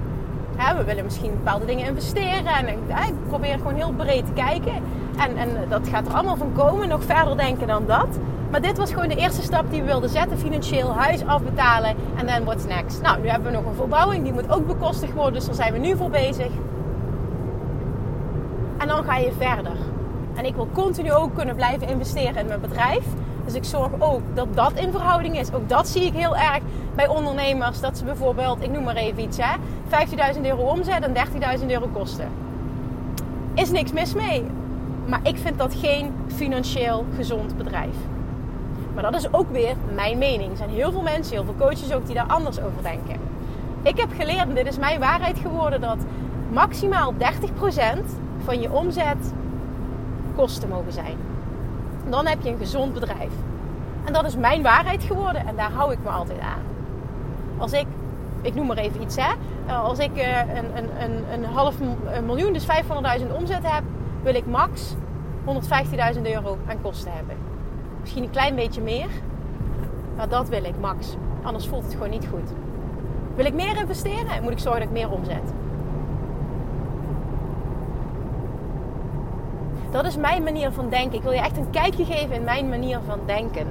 we 0.77 0.83
willen 0.83 1.03
misschien 1.03 1.31
bepaalde 1.31 1.65
dingen 1.65 1.88
investeren. 1.88 2.45
En 2.45 2.67
ik 2.67 2.77
probeer 3.27 3.57
gewoon 3.57 3.75
heel 3.75 3.93
breed 3.97 4.25
te 4.25 4.33
kijken. 4.33 4.73
En, 5.17 5.38
en 5.38 5.50
dat 5.69 5.88
gaat 5.88 6.07
er 6.07 6.13
allemaal 6.13 6.35
van 6.35 6.51
komen, 6.55 6.88
nog 6.88 7.03
verder 7.03 7.38
denken 7.38 7.67
dan 7.67 7.85
dat. 7.85 8.07
Maar 8.51 8.61
dit 8.61 8.77
was 8.77 8.91
gewoon 8.91 9.07
de 9.07 9.15
eerste 9.15 9.41
stap 9.41 9.69
die 9.69 9.81
we 9.81 9.88
wilden 9.88 10.09
zetten 10.09 10.38
financieel. 10.38 10.93
Huis 10.93 11.25
afbetalen 11.25 11.95
en 12.17 12.25
then 12.25 12.43
what's 12.43 12.65
next. 12.65 13.01
Nou, 13.01 13.21
nu 13.21 13.27
hebben 13.27 13.51
we 13.51 13.57
nog 13.57 13.65
een 13.65 13.75
verbouwing, 13.75 14.23
die 14.23 14.33
moet 14.33 14.51
ook 14.51 14.67
bekostigd 14.67 15.13
worden. 15.13 15.33
Dus 15.33 15.45
daar 15.45 15.55
zijn 15.55 15.73
we 15.73 15.79
nu 15.79 15.95
voor 15.95 16.09
bezig. 16.09 16.50
En 18.77 18.88
dan 18.88 19.03
ga 19.03 19.17
je 19.17 19.31
verder. 19.38 19.75
En 20.35 20.45
ik 20.45 20.55
wil 20.55 20.67
continu 20.73 21.11
ook 21.11 21.35
kunnen 21.35 21.55
blijven 21.55 21.88
investeren 21.88 22.35
in 22.35 22.45
mijn 22.45 22.61
bedrijf. 22.61 23.03
Dus 23.51 23.60
ik 23.60 23.65
zorg 23.65 23.91
ook 24.00 24.22
dat 24.34 24.48
dat 24.55 24.74
in 24.74 24.91
verhouding 24.91 25.39
is. 25.39 25.53
Ook 25.53 25.70
dat 25.70 25.88
zie 25.88 26.05
ik 26.05 26.13
heel 26.13 26.36
erg 26.36 26.60
bij 26.96 27.08
ondernemers. 27.08 27.79
Dat 27.79 27.98
ze 27.98 28.03
bijvoorbeeld, 28.03 28.63
ik 28.63 28.72
noem 28.72 28.84
maar 28.84 28.96
even 28.96 29.24
iets, 29.24 29.38
hè, 29.41 29.55
15.000 29.88 30.46
euro 30.46 30.62
omzet 30.62 31.03
en 31.03 31.13
30.000 31.60 31.72
euro 31.72 31.88
kosten. 31.93 32.29
Is 33.53 33.72
niks 33.72 33.91
mis 33.91 34.13
mee. 34.13 34.43
Maar 35.05 35.20
ik 35.24 35.38
vind 35.38 35.58
dat 35.58 35.75
geen 35.75 36.13
financieel 36.27 37.05
gezond 37.15 37.58
bedrijf. 37.58 37.96
Maar 38.93 39.03
dat 39.03 39.15
is 39.15 39.34
ook 39.34 39.51
weer 39.51 39.75
mijn 39.93 40.17
mening. 40.17 40.51
Er 40.51 40.58
zijn 40.58 40.70
heel 40.70 40.91
veel 40.91 41.01
mensen, 41.01 41.34
heel 41.34 41.43
veel 41.43 41.67
coaches 41.67 41.93
ook, 41.93 42.05
die 42.05 42.15
daar 42.15 42.27
anders 42.27 42.60
over 42.60 42.81
denken. 42.81 43.15
Ik 43.81 43.98
heb 43.98 44.10
geleerd, 44.17 44.48
en 44.48 44.55
dit 44.55 44.67
is 44.67 44.77
mijn 44.77 45.00
waarheid 45.00 45.39
geworden, 45.39 45.81
dat 45.81 45.98
maximaal 46.51 47.13
30% 47.13 47.17
van 48.43 48.62
je 48.62 48.72
omzet 48.72 49.34
kosten 50.36 50.70
mogen 50.70 50.91
zijn. 50.91 51.30
Dan 52.11 52.27
heb 52.27 52.41
je 52.41 52.49
een 52.49 52.57
gezond 52.57 52.93
bedrijf. 52.93 53.31
En 54.03 54.13
dat 54.13 54.25
is 54.25 54.35
mijn 54.35 54.61
waarheid 54.61 55.03
geworden 55.03 55.47
en 55.47 55.55
daar 55.55 55.71
hou 55.71 55.91
ik 55.91 55.97
me 56.03 56.09
altijd 56.09 56.39
aan. 56.39 56.61
Als 57.57 57.71
ik, 57.71 57.85
ik 58.41 58.55
noem 58.55 58.67
maar 58.67 58.77
even 58.77 59.01
iets 59.01 59.15
hè, 59.15 59.33
als 59.73 59.99
ik 59.99 60.17
eh, 60.17 60.39
een, 60.39 60.77
een, 60.77 60.89
een, 61.03 61.23
een 61.33 61.45
half 61.45 61.75
miljoen, 62.25 62.53
dus 62.53 62.65
500.000 63.19 63.35
omzet 63.37 63.63
heb, 63.63 63.83
wil 64.23 64.35
ik 64.35 64.45
max 64.45 64.95
115.000 66.15 66.21
euro 66.21 66.57
aan 66.67 66.81
kosten 66.81 67.11
hebben. 67.13 67.35
Misschien 68.01 68.23
een 68.23 68.29
klein 68.29 68.55
beetje 68.55 68.81
meer, 68.81 69.07
maar 70.15 70.29
dat 70.29 70.50
wil 70.50 70.63
ik 70.63 70.79
max. 70.79 71.15
Anders 71.41 71.67
voelt 71.67 71.83
het 71.83 71.93
gewoon 71.93 72.09
niet 72.09 72.27
goed. 72.31 72.53
Wil 73.35 73.45
ik 73.45 73.53
meer 73.53 73.77
investeren, 73.77 74.43
moet 74.43 74.51
ik 74.51 74.59
zorgen 74.59 74.81
dat 74.81 74.89
ik 74.89 74.95
meer 74.95 75.11
omzet. 75.11 75.53
Dat 79.91 80.05
is 80.05 80.17
mijn 80.17 80.43
manier 80.43 80.71
van 80.71 80.89
denken. 80.89 81.17
Ik 81.17 81.23
wil 81.23 81.31
je 81.31 81.39
echt 81.39 81.57
een 81.57 81.69
kijkje 81.69 82.05
geven 82.05 82.35
in 82.35 82.43
mijn 82.43 82.69
manier 82.69 82.99
van 83.05 83.19
denken. 83.25 83.67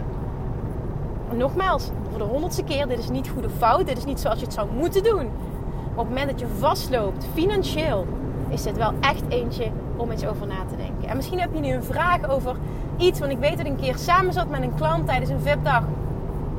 Nogmaals, 1.33 1.91
voor 2.11 2.19
de 2.19 2.25
honderdste 2.25 2.65
keer, 2.65 2.89
dit 2.89 2.99
is 2.99 3.11
niet 3.11 3.29
goede 3.29 3.51
fout. 3.51 3.87
Dit 3.87 3.99
is 3.99 4.05
niet 4.05 4.21
zoals 4.21 4.39
je 4.39 4.45
het 4.45 4.55
zou 4.55 4.69
moeten 4.77 5.03
doen. 5.03 5.25
Maar 5.25 6.05
op 6.05 6.07
het 6.07 6.09
moment 6.09 6.31
dat 6.31 6.41
je 6.41 6.47
vastloopt, 6.59 7.27
financieel, 7.35 8.07
is 8.49 8.63
dit 8.63 8.77
wel 8.77 8.93
echt 9.01 9.23
eentje 9.29 9.71
om 9.97 10.11
eens 10.11 10.27
over 10.27 10.47
na 10.47 10.65
te 10.69 10.77
denken. 10.77 11.09
En 11.09 11.17
misschien 11.17 11.41
heb 11.41 11.55
je 11.55 11.61
nu 11.61 11.73
een 11.73 11.85
vraag 11.85 12.29
over 12.29 12.57
iets. 12.97 13.19
Want 13.19 13.33
ik 13.33 13.39
weet 13.39 13.57
dat 13.57 13.67
ik 13.67 13.73
een 13.73 13.77
keer 13.77 13.97
samen 13.97 14.33
zat 14.33 14.49
met 14.49 14.63
een 14.63 14.75
klant 14.75 15.07
tijdens 15.07 15.31
een 15.31 15.41
VIP-dag. 15.41 15.83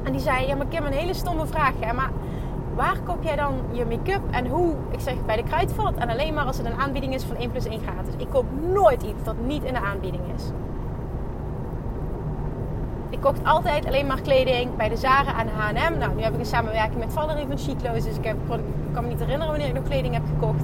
En 0.04 0.12
die 0.12 0.22
zei, 0.22 0.48
ja 0.48 0.56
maar 0.56 0.66
ik 0.66 0.74
heb 0.74 0.86
een 0.86 0.92
hele 0.92 1.14
stomme 1.14 1.46
vraag. 1.46 1.74
Hè, 1.80 1.94
maar 1.94 2.12
waar 2.76 3.00
koop 3.06 3.24
jij 3.24 3.36
dan 3.36 3.54
je 3.72 3.86
make-up 3.86 4.22
en 4.32 4.48
hoe? 4.48 4.76
Ik 4.90 5.00
zeg 5.00 5.26
bij 5.26 5.36
de 5.36 5.44
Kruidvat. 5.44 5.94
En 5.96 6.10
alleen 6.10 6.34
maar 6.34 6.46
als 6.46 6.58
het 6.58 6.66
een 6.66 6.80
aanbieding 6.80 7.14
is 7.14 7.24
van 7.24 7.36
1 7.36 7.52
plus 7.52 7.66
1 7.66 7.80
gratis. 7.82 8.14
Ik 8.18 8.30
koop 8.30 8.46
nooit 8.74 9.04
iets 9.04 9.24
dat 9.24 9.36
niet 9.46 9.64
in 9.64 9.74
de 9.74 9.80
aanbieding 9.80 10.24
is. 10.36 10.44
Ik 13.10 13.22
kocht 13.22 13.44
altijd 13.44 13.86
alleen 13.86 14.08
maar 14.08 14.22
kleding 14.22 14.76
bij 14.76 14.90
de 14.90 14.98
Zara 14.98 15.40
en 15.40 15.48
H&M. 15.48 15.98
Nou, 15.98 16.16
nu 16.16 16.22
heb 16.22 16.34
ik 16.34 16.40
een 16.40 16.46
samenwerking 16.46 17.00
met 17.00 17.14
Valerie 17.14 17.48
van 17.48 17.58
Chicloos. 17.58 18.04
Dus 18.04 18.18
ik, 18.18 18.24
heb, 18.24 18.36
ik 18.36 18.94
kan 18.94 19.04
me 19.04 19.10
niet 19.10 19.20
herinneren 19.20 19.48
wanneer 19.48 19.68
ik 19.68 19.74
nog 19.74 19.84
kleding 19.84 20.14
heb 20.14 20.24
gekocht. 20.26 20.64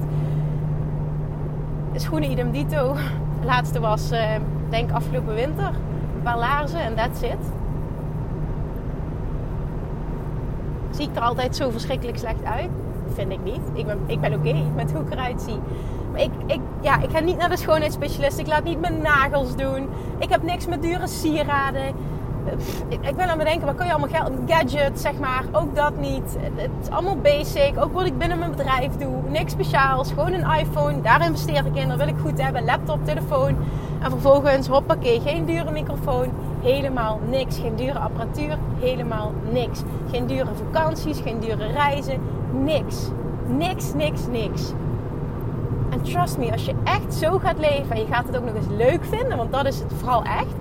Schoenen 1.94 2.30
idem 2.30 2.50
dito. 2.50 2.94
De 3.40 3.46
laatste 3.52 3.80
was, 3.80 4.12
uh, 4.12 4.20
denk 4.68 4.90
afgelopen 4.90 5.34
winter. 5.34 5.68
Een 6.14 6.22
paar 6.22 6.38
laarzen 6.38 6.80
en 6.80 6.94
that's 6.94 7.22
it. 7.22 7.57
Zie 10.98 11.08
er 11.14 11.22
altijd 11.22 11.56
zo 11.56 11.70
verschrikkelijk 11.70 12.18
slecht 12.18 12.44
uit? 12.44 12.68
Vind 13.14 13.32
ik 13.32 13.44
niet. 13.44 13.60
Ik 13.72 13.86
ben, 13.86 13.98
ik 14.06 14.20
ben 14.20 14.34
oké 14.34 14.54
met 14.74 14.92
hoe 14.92 15.02
ik 15.02 15.12
eruit 15.12 15.42
zie. 15.42 15.58
Maar 16.12 16.20
ik, 16.20 16.30
ik, 16.46 16.60
ja, 16.80 17.02
ik 17.02 17.10
ga 17.10 17.20
niet 17.20 17.36
naar 17.36 17.48
de 17.48 17.56
schoonheidsspecialist. 17.56 18.38
Ik 18.38 18.46
laat 18.46 18.64
niet 18.64 18.80
mijn 18.80 19.02
nagels 19.02 19.56
doen. 19.56 19.88
Ik 20.18 20.30
heb 20.30 20.42
niks 20.42 20.66
met 20.66 20.82
dure 20.82 21.06
sieraden. 21.06 21.86
Ik, 22.88 23.00
ben 23.00 23.20
aan 23.20 23.28
het 23.28 23.38
bedenken, 23.38 23.66
wat 23.66 23.74
kun 23.74 23.86
je 23.86 23.92
allemaal 23.92 24.20
geld... 24.20 24.32
Gadget, 24.46 25.00
zeg 25.00 25.18
maar. 25.18 25.44
Ook 25.52 25.74
dat 25.74 25.96
niet. 25.96 26.36
Het 26.54 26.70
is 26.82 26.88
allemaal 26.90 27.16
basic. 27.16 27.72
Ook 27.78 27.92
wat 27.92 28.06
ik 28.06 28.18
binnen 28.18 28.38
mijn 28.38 28.50
bedrijf 28.50 28.92
doe. 28.96 29.14
Niks 29.28 29.52
speciaals. 29.52 30.08
Gewoon 30.08 30.32
een 30.32 30.58
iPhone. 30.60 31.00
Daar 31.00 31.24
investeer 31.24 31.66
ik 31.66 31.76
in. 31.76 31.88
Dat 31.88 31.98
wil 31.98 32.08
ik 32.08 32.18
goed 32.20 32.42
hebben. 32.42 32.64
Laptop, 32.64 33.04
telefoon. 33.04 33.56
En 34.02 34.10
vervolgens, 34.10 34.66
hoppakee. 34.66 35.20
Geen 35.20 35.44
dure 35.44 35.70
microfoon 35.70 36.30
helemaal 36.62 37.20
niks. 37.28 37.58
Geen 37.58 37.76
dure 37.76 37.98
apparatuur, 37.98 38.58
helemaal 38.80 39.32
niks. 39.52 39.82
Geen 40.10 40.26
dure 40.26 40.50
vakanties, 40.54 41.20
geen 41.20 41.40
dure 41.40 41.66
reizen, 41.66 42.20
niks. 42.52 43.08
Niks, 43.46 43.94
niks, 43.94 44.26
niks. 44.26 44.72
En 45.90 46.02
trust 46.02 46.38
me, 46.38 46.52
als 46.52 46.64
je 46.64 46.74
echt 46.84 47.14
zo 47.14 47.38
gaat 47.38 47.58
leven 47.58 47.90
en 47.90 48.00
je 48.00 48.06
gaat 48.06 48.26
het 48.26 48.36
ook 48.36 48.44
nog 48.44 48.54
eens 48.54 48.76
leuk 48.76 49.04
vinden, 49.04 49.36
want 49.36 49.52
dat 49.52 49.66
is 49.66 49.78
het 49.78 49.92
vooral 49.96 50.22
echt. 50.22 50.54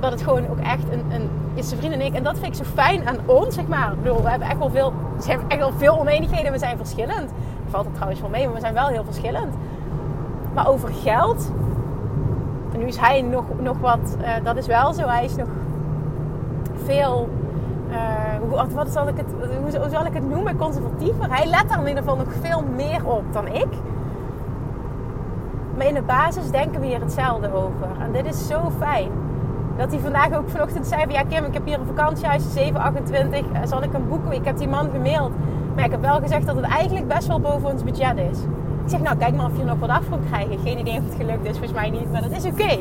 Dat 0.00 0.10
het 0.12 0.22
gewoon 0.22 0.48
ook 0.48 0.58
echt 0.58 0.84
een, 0.92 1.04
een 1.10 1.28
is 1.54 1.68
zijn 1.68 1.80
vriend 1.80 1.94
en 1.94 2.00
ik. 2.00 2.14
En 2.14 2.22
dat 2.22 2.38
vind 2.38 2.46
ik 2.58 2.64
zo 2.64 2.70
fijn 2.74 3.08
aan 3.08 3.18
ons, 3.26 3.54
zeg 3.54 3.66
maar. 3.66 3.92
Ik 3.92 4.02
bedoel, 4.02 4.22
we 4.22 4.30
hebben 4.30 4.48
echt 4.48 4.58
wel 4.58 4.70
veel, 4.70 4.92
we 5.18 5.30
hebben 5.30 5.48
echt 5.48 5.60
wel 5.60 5.72
veel 5.76 5.98
oneenigheden. 5.98 6.52
We 6.52 6.58
zijn 6.58 6.76
verschillend. 6.76 7.30
Valt 7.68 7.86
er 7.86 7.92
trouwens 7.92 8.20
wel 8.20 8.30
mee, 8.30 8.44
maar 8.44 8.54
we 8.54 8.60
zijn 8.60 8.74
wel 8.74 8.86
heel 8.86 9.04
verschillend. 9.04 9.54
Maar 10.54 10.68
over 10.68 10.88
geld, 11.02 11.52
nu 12.82 12.88
is 12.88 12.96
hij 12.96 13.22
nog, 13.22 13.44
nog 13.60 13.78
wat, 13.78 14.16
uh, 14.20 14.28
dat 14.44 14.56
is 14.56 14.66
wel 14.66 14.92
zo, 14.92 15.06
hij 15.06 15.24
is 15.24 15.36
nog 15.36 15.48
veel, 16.84 17.28
uh, 17.90 17.96
hoe, 18.40 18.74
wat 18.74 18.90
zal 18.90 19.08
ik 19.08 19.16
het, 19.16 19.26
hoe, 19.60 19.90
zal 19.90 20.06
ik 20.06 20.14
het 20.14 20.28
noemen, 20.28 20.56
conservatiever. 20.56 21.30
Hij 21.30 21.46
let 21.46 21.68
daar 21.68 21.80
in 21.80 21.88
ieder 21.88 22.02
geval 22.02 22.16
nog 22.16 22.32
veel 22.40 22.62
meer 22.76 23.06
op 23.06 23.24
dan 23.32 23.46
ik. 23.46 23.68
Maar 25.76 25.86
in 25.86 25.94
de 25.94 26.02
basis 26.02 26.50
denken 26.50 26.80
we 26.80 26.86
hier 26.86 27.00
hetzelfde 27.00 27.52
over. 27.54 27.88
En 28.00 28.12
dit 28.12 28.26
is 28.26 28.46
zo 28.46 28.72
fijn. 28.78 29.10
Dat 29.76 29.90
hij 29.90 30.00
vandaag 30.00 30.32
ook 30.32 30.48
vanochtend 30.48 30.86
zei 30.86 31.02
van 31.02 31.12
ja 31.12 31.22
Kim, 31.22 31.44
ik 31.44 31.54
heb 31.54 31.66
hier 31.66 31.80
een 31.80 31.86
vakantiehuis, 31.86 32.52
728, 32.52 33.40
uh, 33.40 33.58
zal 33.64 33.82
ik 33.82 33.92
een 33.92 34.08
boeken? 34.08 34.32
Ik 34.32 34.44
heb 34.44 34.58
die 34.58 34.68
man 34.68 34.90
gemaild. 34.90 35.32
Maar 35.74 35.84
ik 35.84 35.90
heb 35.90 36.00
wel 36.00 36.20
gezegd 36.20 36.46
dat 36.46 36.56
het 36.56 36.64
eigenlijk 36.64 37.08
best 37.08 37.26
wel 37.26 37.40
boven 37.40 37.70
ons 37.70 37.84
budget 37.84 38.18
is. 38.30 38.38
Ik 38.84 38.90
zeg, 38.90 39.00
nou 39.00 39.16
kijk 39.16 39.34
maar 39.34 39.46
of 39.46 39.56
je 39.56 39.64
nog 39.64 39.78
wat 39.78 39.88
af 39.88 40.08
kan 40.10 40.20
krijgen. 40.30 40.58
Geen 40.58 40.78
idee 40.78 40.98
of 40.98 41.04
het 41.04 41.14
gelukt 41.14 41.44
is, 41.44 41.50
volgens 41.50 41.72
mij 41.72 41.90
niet, 41.90 42.12
maar 42.12 42.22
dat 42.22 42.30
is 42.30 42.44
oké. 42.44 42.78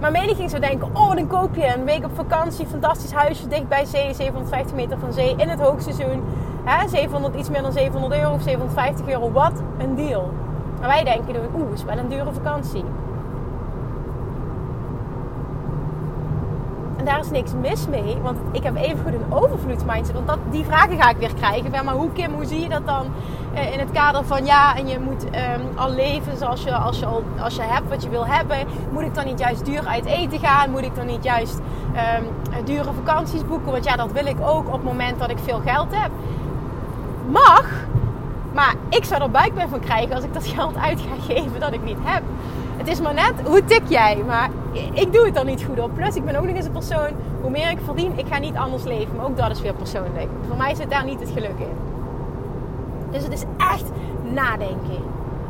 Maar 0.00 0.10
mening 0.10 0.36
ging 0.36 0.50
zo 0.50 0.58
denken, 0.58 0.88
oh 0.92 1.14
dan 1.14 1.26
koop 1.26 1.54
je 1.54 1.74
een 1.76 1.84
week 1.84 2.04
op 2.04 2.10
vakantie, 2.14 2.66
fantastisch 2.66 3.12
huisje 3.12 3.48
dicht 3.48 3.68
bij 3.68 3.84
zee, 3.84 4.14
750 4.14 4.76
meter 4.76 4.98
van 4.98 5.12
zee, 5.12 5.34
in 5.36 5.48
het 5.48 5.60
hoogseizoen. 5.60 6.22
Hè, 6.64 6.88
700, 6.88 7.34
iets 7.34 7.50
meer 7.50 7.62
dan 7.62 7.72
700 7.72 8.20
euro 8.20 8.34
of 8.34 8.42
750 8.42 9.08
euro, 9.08 9.32
wat 9.32 9.62
een 9.78 9.94
deal. 9.94 10.32
Maar 10.80 10.88
wij 10.88 11.04
denken, 11.04 11.34
oeh, 11.54 11.72
is 11.72 11.84
wel 11.84 11.98
een 11.98 12.08
dure 12.08 12.32
vakantie. 12.32 12.84
En 16.96 17.04
daar 17.04 17.20
is 17.20 17.30
niks 17.30 17.52
mis 17.60 17.88
mee, 17.88 18.16
want 18.22 18.38
ik 18.52 18.62
heb 18.62 18.76
even 18.76 18.98
goed 19.04 19.12
een 19.12 19.32
overvloedsmindset. 19.32 20.14
Want 20.14 20.26
dat, 20.26 20.38
die 20.50 20.64
vragen 20.64 20.96
ga 20.96 21.10
ik 21.10 21.16
weer 21.16 21.34
krijgen. 21.34 21.84
Maar 21.84 21.94
hoe 21.94 22.12
Kim, 22.12 22.32
hoe 22.32 22.44
zie 22.44 22.60
je 22.60 22.68
dat 22.68 22.86
dan? 22.86 23.06
In 23.54 23.78
het 23.78 23.90
kader 23.92 24.24
van 24.24 24.44
ja, 24.44 24.76
en 24.76 24.88
je 24.88 24.98
moet 24.98 25.30
ehm, 25.30 25.60
al 25.74 25.90
leven 25.90 26.36
zoals 26.36 26.62
je, 26.62 26.74
als 26.74 26.98
je, 26.98 27.06
al, 27.06 27.22
als 27.40 27.54
je 27.54 27.62
hebt 27.62 27.88
wat 27.88 28.02
je 28.02 28.08
wil 28.08 28.26
hebben. 28.26 28.56
Moet 28.92 29.02
ik 29.02 29.14
dan 29.14 29.24
niet 29.24 29.38
juist 29.38 29.64
duur 29.64 29.86
uit 29.86 30.04
eten 30.04 30.38
gaan? 30.38 30.70
Moet 30.70 30.82
ik 30.82 30.94
dan 30.94 31.06
niet 31.06 31.24
juist 31.24 31.58
um, 31.58 32.64
dure 32.64 32.92
vakanties 32.92 33.46
boeken? 33.46 33.72
Want 33.72 33.84
ja, 33.84 33.96
dat 33.96 34.12
wil 34.12 34.26
ik 34.26 34.40
ook 34.40 34.66
op 34.66 34.72
het 34.72 34.84
moment 34.84 35.18
dat 35.18 35.30
ik 35.30 35.38
veel 35.38 35.60
geld 35.64 35.88
heb. 35.90 36.10
Mag, 37.28 37.64
maar 38.52 38.74
ik 38.88 39.04
zou 39.04 39.22
er 39.22 39.30
buikpijn 39.30 39.68
van 39.68 39.80
krijgen 39.80 40.14
als 40.14 40.24
ik 40.24 40.34
dat 40.34 40.46
geld 40.56 40.76
uit 40.76 41.00
ga 41.00 41.34
geven 41.34 41.60
dat 41.60 41.72
ik 41.72 41.84
niet 41.84 41.98
heb. 42.02 42.22
Het 42.76 42.88
is 42.88 43.00
maar 43.00 43.14
net, 43.14 43.32
hoe 43.44 43.64
tik 43.64 43.82
jij? 43.88 44.22
Maar 44.26 44.50
ik 44.92 45.12
doe 45.12 45.26
het 45.26 45.36
er 45.36 45.44
niet 45.44 45.62
goed 45.62 45.80
op. 45.80 45.94
Plus, 45.94 46.14
ik 46.14 46.24
ben 46.24 46.36
ook 46.36 46.44
nog 46.44 46.56
eens 46.56 46.66
een 46.66 46.72
persoon, 46.72 47.10
hoe 47.40 47.50
meer 47.50 47.70
ik 47.70 47.78
verdien, 47.84 48.18
ik 48.18 48.26
ga 48.30 48.38
niet 48.38 48.56
anders 48.56 48.84
leven. 48.84 49.16
Maar 49.16 49.24
ook 49.24 49.36
dat 49.36 49.50
is 49.50 49.60
weer 49.60 49.74
persoonlijk. 49.74 50.28
Voor 50.46 50.56
mij 50.56 50.74
zit 50.74 50.90
daar 50.90 51.04
niet 51.04 51.20
het 51.20 51.30
geluk 51.30 51.58
in. 51.58 51.89
Dus 53.10 53.22
het 53.22 53.32
is 53.32 53.44
echt 53.56 53.84
nadenken. 54.22 55.02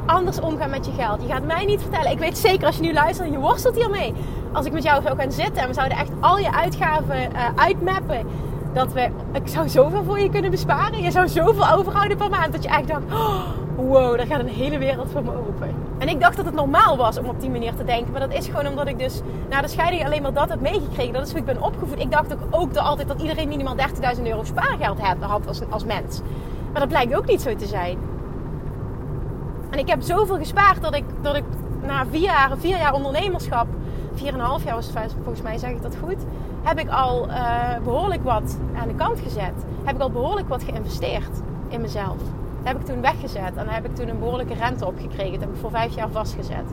Anders 0.07 0.41
omgaan 0.41 0.71
met 0.71 0.87
je 0.87 0.93
geld. 0.93 1.23
Je 1.23 1.29
gaat 1.29 1.45
mij 1.45 1.65
niet 1.65 1.81
vertellen. 1.81 2.11
Ik 2.11 2.19
weet 2.19 2.39
zeker 2.39 2.67
als 2.67 2.77
je 2.77 2.83
nu 2.83 2.93
luistert 2.93 3.31
je 3.31 3.39
worstelt 3.39 3.77
hiermee. 3.77 4.15
Als 4.53 4.67
ik 4.67 4.73
met 4.73 4.83
jou 4.83 5.03
zou 5.03 5.17
gaan 5.17 5.33
zitten 5.33 5.63
en 5.63 5.69
we 5.69 5.75
zouden 5.75 5.99
echt 5.99 6.11
al 6.21 6.39
je 6.39 6.53
uitgaven 6.53 7.33
uh, 7.33 7.49
uitmappen 7.57 8.27
dat 8.73 8.93
we, 8.93 9.11
ik 9.33 9.49
zou 9.49 9.69
zoveel 9.69 10.05
voor 10.05 10.21
je 10.21 10.31
kunnen 10.31 10.51
besparen. 10.51 11.03
Je 11.03 11.11
zou 11.11 11.29
zoveel 11.29 11.71
overhouden 11.71 12.17
per 12.17 12.31
maand. 12.31 12.53
Dat 12.53 12.63
je 12.63 12.69
eigenlijk 12.69 13.09
dacht, 13.09 13.23
oh, 13.23 13.41
wow, 13.77 14.17
daar 14.17 14.27
gaat 14.27 14.41
een 14.41 14.49
hele 14.49 14.79
wereld 14.79 15.11
voor 15.13 15.23
me 15.23 15.31
open. 15.31 15.75
En 15.99 16.09
ik 16.09 16.21
dacht 16.21 16.37
dat 16.37 16.45
het 16.45 16.55
normaal 16.55 16.97
was 16.97 17.19
om 17.19 17.25
op 17.25 17.41
die 17.41 17.51
manier 17.51 17.75
te 17.75 17.85
denken. 17.85 18.13
Maar 18.13 18.21
dat 18.21 18.33
is 18.33 18.47
gewoon 18.47 18.67
omdat 18.67 18.89
ik 18.89 18.99
dus 18.99 19.21
na 19.51 19.61
de 19.61 19.69
scheiding 19.69 20.05
alleen 20.05 20.23
maar 20.23 20.33
dat 20.33 20.49
heb 20.49 20.61
meegekregen. 20.61 21.13
Dat 21.13 21.27
is 21.27 21.31
hoe 21.31 21.41
ik 21.41 21.47
ben 21.47 21.63
opgevoed. 21.63 22.01
Ik 22.01 22.11
dacht 22.11 22.33
ook, 22.33 22.41
ook 22.51 22.77
altijd 22.77 23.09
dat 23.09 23.21
iedereen 23.21 23.49
minimaal 23.49 23.77
30.000 24.17 24.23
euro 24.23 24.45
spaargeld 24.45 24.99
had 25.21 25.47
als, 25.47 25.61
als 25.71 25.85
mens. 25.85 26.21
Maar 26.73 26.81
dat 26.81 26.89
blijkt 26.89 27.15
ook 27.15 27.27
niet 27.27 27.41
zo 27.41 27.55
te 27.55 27.67
zijn. 27.67 27.99
En 29.71 29.79
ik 29.79 29.89
heb 29.89 30.03
zoveel 30.03 30.37
gespaard 30.37 30.83
dat 30.83 30.95
ik, 30.95 31.05
dat 31.21 31.37
ik 31.37 31.45
na 31.83 32.07
vier 32.07 32.21
jaar, 32.21 32.59
vier 32.59 32.77
jaar 32.77 32.95
ondernemerschap, 32.95 33.67
4,5 34.15 34.23
jaar 34.65 34.75
was 34.75 34.91
volgens 35.23 35.43
mij, 35.43 35.59
zeg 35.59 35.71
ik 35.71 35.83
dat 35.83 35.97
goed 36.03 36.25
heb 36.63 36.79
ik 36.79 36.89
al 36.89 37.29
uh, 37.29 37.77
behoorlijk 37.85 38.25
wat 38.25 38.59
aan 38.77 38.89
de 38.89 38.95
kant 38.95 39.21
gezet. 39.21 39.65
Heb 39.85 39.95
ik 39.95 40.01
al 40.01 40.11
behoorlijk 40.11 40.49
wat 40.49 40.63
geïnvesteerd 40.63 41.41
in 41.69 41.81
mezelf. 41.81 42.17
Dat 42.17 42.73
heb 42.73 42.81
ik 42.81 42.87
toen 42.87 43.01
weggezet. 43.01 43.57
En 43.57 43.65
daar 43.65 43.75
heb 43.75 43.85
ik 43.85 43.95
toen 43.95 44.09
een 44.09 44.19
behoorlijke 44.19 44.55
rente 44.55 44.87
op 44.87 44.99
gekregen. 45.01 45.33
Dat 45.33 45.41
heb 45.41 45.51
ik 45.51 45.61
voor 45.61 45.71
vijf 45.71 45.95
jaar 45.95 46.11
vastgezet. 46.11 46.65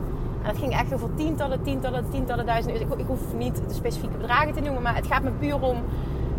En 0.42 0.46
dat 0.46 0.58
ging 0.58 0.72
echt 0.72 0.94
over 0.94 1.08
tientallen, 1.14 1.62
tientallen, 1.62 2.04
tientallen 2.10 2.46
duizend 2.46 2.80
Ik, 2.80 2.86
ik 2.96 3.06
hoef 3.06 3.34
niet 3.36 3.62
de 3.68 3.74
specifieke 3.74 4.16
bedragen 4.16 4.52
te 4.52 4.60
noemen. 4.60 4.82
Maar 4.82 4.94
het 4.94 5.06
gaat 5.06 5.22
me 5.22 5.30
puur 5.30 5.60
om 5.60 5.76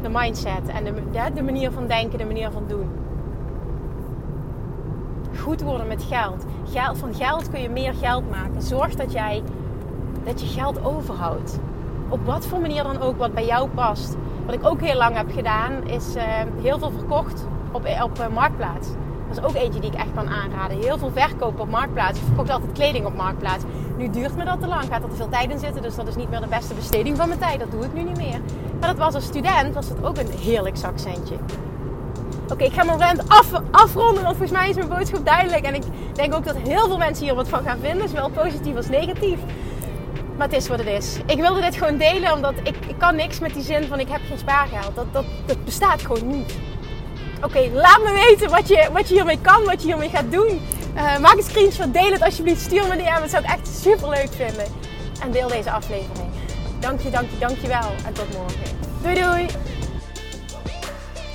de 0.01 0.09
mindset. 0.09 0.67
En 0.67 0.83
de, 0.83 0.93
de 1.33 1.43
manier 1.43 1.71
van 1.71 1.87
denken, 1.87 2.17
de 2.17 2.25
manier 2.25 2.51
van 2.51 2.63
doen. 2.67 2.89
Goed 5.49 5.61
worden 5.61 5.87
met 5.87 6.03
geld. 6.03 6.45
geld. 6.71 6.97
Van 6.97 7.13
geld 7.13 7.49
kun 7.49 7.61
je 7.61 7.69
meer 7.69 7.93
geld 7.93 8.29
maken. 8.29 8.61
Zorg 8.61 8.95
dat 8.95 9.11
jij 9.11 9.43
dat 10.23 10.41
je 10.41 10.47
geld 10.47 10.83
overhoudt 10.85 11.59
op 12.09 12.25
wat 12.25 12.45
voor 12.45 12.59
manier 12.59 12.83
dan 12.83 13.01
ook, 13.01 13.17
wat 13.17 13.33
bij 13.33 13.45
jou 13.45 13.69
past. 13.69 14.15
Wat 14.45 14.55
ik 14.55 14.65
ook 14.65 14.81
heel 14.81 14.97
lang 14.97 15.15
heb 15.15 15.31
gedaan, 15.31 15.87
is 15.87 16.15
uh, 16.15 16.23
heel 16.61 16.79
veel 16.79 16.91
verkocht 16.91 17.45
op, 17.71 17.87
op 18.03 18.19
uh, 18.19 18.27
Marktplaats. 18.33 18.87
Dat 19.27 19.37
is 19.37 19.43
ook 19.43 19.55
eentje 19.55 19.79
die 19.79 19.91
ik 19.91 19.97
echt 19.97 20.13
kan 20.15 20.27
aanraden. 20.27 20.77
Heel 20.77 20.97
veel 20.97 21.11
verkopen 21.11 21.61
op 21.61 21.69
Marktplaats. 21.69 22.19
Ik 22.19 22.25
verkocht 22.25 22.49
altijd 22.49 22.71
kleding 22.71 23.05
op 23.05 23.15
Marktplaats. 23.15 23.63
Nu 23.97 24.09
duurt 24.09 24.35
me 24.35 24.45
dat 24.45 24.61
te 24.61 24.67
lang, 24.67 24.83
gaat 24.83 25.03
er 25.03 25.09
te 25.09 25.15
veel 25.15 25.29
tijd 25.29 25.51
in 25.51 25.59
zitten. 25.59 25.81
Dus 25.81 25.95
dat 25.95 26.07
is 26.07 26.15
niet 26.15 26.29
meer 26.29 26.41
de 26.41 26.47
beste 26.47 26.73
besteding 26.73 27.17
van 27.17 27.27
mijn 27.27 27.39
tijd. 27.39 27.59
Dat 27.59 27.71
doe 27.71 27.85
ik 27.85 27.93
nu 27.93 28.03
niet 28.03 28.17
meer. 28.17 28.39
Maar 28.79 28.89
dat 28.89 28.97
was 28.97 29.13
als 29.13 29.25
student, 29.25 29.73
was 29.73 29.87
dat 29.87 30.03
ook 30.03 30.17
een 30.17 30.31
heerlijk 30.41 30.77
zakcentje. 30.77 31.35
Oké, 32.51 32.63
ik 32.63 32.73
ga 32.73 32.83
mijn 32.83 32.97
rent 32.97 33.29
af, 33.29 33.51
afronden, 33.71 34.23
want 34.23 34.37
volgens 34.37 34.59
mij 34.59 34.69
is 34.69 34.75
mijn 34.75 34.87
boodschap 34.87 35.25
duidelijk. 35.25 35.65
En 35.65 35.75
ik 35.75 35.83
denk 36.13 36.33
ook 36.35 36.45
dat 36.45 36.55
heel 36.57 36.87
veel 36.87 36.97
mensen 36.97 37.25
hier 37.25 37.35
wat 37.35 37.47
van 37.47 37.63
gaan 37.63 37.79
vinden, 37.81 38.09
zowel 38.09 38.29
positief 38.29 38.75
als 38.75 38.89
negatief. 38.89 39.39
Maar 40.37 40.47
het 40.47 40.57
is 40.57 40.67
wat 40.67 40.79
het 40.79 40.87
is. 40.87 41.17
Ik 41.25 41.39
wilde 41.39 41.61
dit 41.61 41.75
gewoon 41.75 41.97
delen, 41.97 42.33
omdat 42.33 42.53
ik, 42.63 42.75
ik 42.87 42.97
kan 42.97 43.15
niks 43.15 43.39
met 43.39 43.53
die 43.53 43.63
zin 43.63 43.87
van 43.87 43.99
ik 43.99 44.07
heb 44.09 44.21
geen 44.27 44.37
spaargeld. 44.37 44.95
Dat, 44.95 45.05
dat, 45.11 45.25
dat 45.45 45.65
bestaat 45.65 46.01
gewoon 46.01 46.27
niet. 46.27 46.53
Oké, 47.43 47.69
laat 47.73 48.01
me 48.03 48.25
weten 48.27 48.49
wat 48.49 48.67
je, 48.67 48.89
wat 48.91 49.07
je 49.07 49.13
hiermee 49.13 49.39
kan, 49.41 49.63
wat 49.63 49.81
je 49.81 49.87
hiermee 49.87 50.09
gaat 50.09 50.31
doen. 50.31 50.61
Uh, 50.95 51.17
maak 51.17 51.37
een 51.37 51.43
screenshot, 51.43 51.93
deel 51.93 52.11
het 52.11 52.21
alsjeblieft. 52.21 52.61
Stuur 52.61 52.87
me 52.87 52.95
DM, 52.95 53.19
dat 53.19 53.29
zou 53.29 53.43
ik 53.43 53.49
echt 53.49 53.67
super 53.67 54.09
leuk 54.09 54.29
vinden. 54.31 54.65
En 55.21 55.31
deel 55.31 55.47
deze 55.47 55.71
aflevering. 55.71 56.29
Dank 56.79 57.01
je, 57.01 57.09
dank 57.09 57.29
je, 57.29 57.37
dank 57.39 57.57
je 57.57 57.67
wel. 57.67 57.91
En 58.05 58.13
tot 58.13 58.37
morgen. 58.37 58.77
Doei 59.01 59.15
doei! 59.15 59.78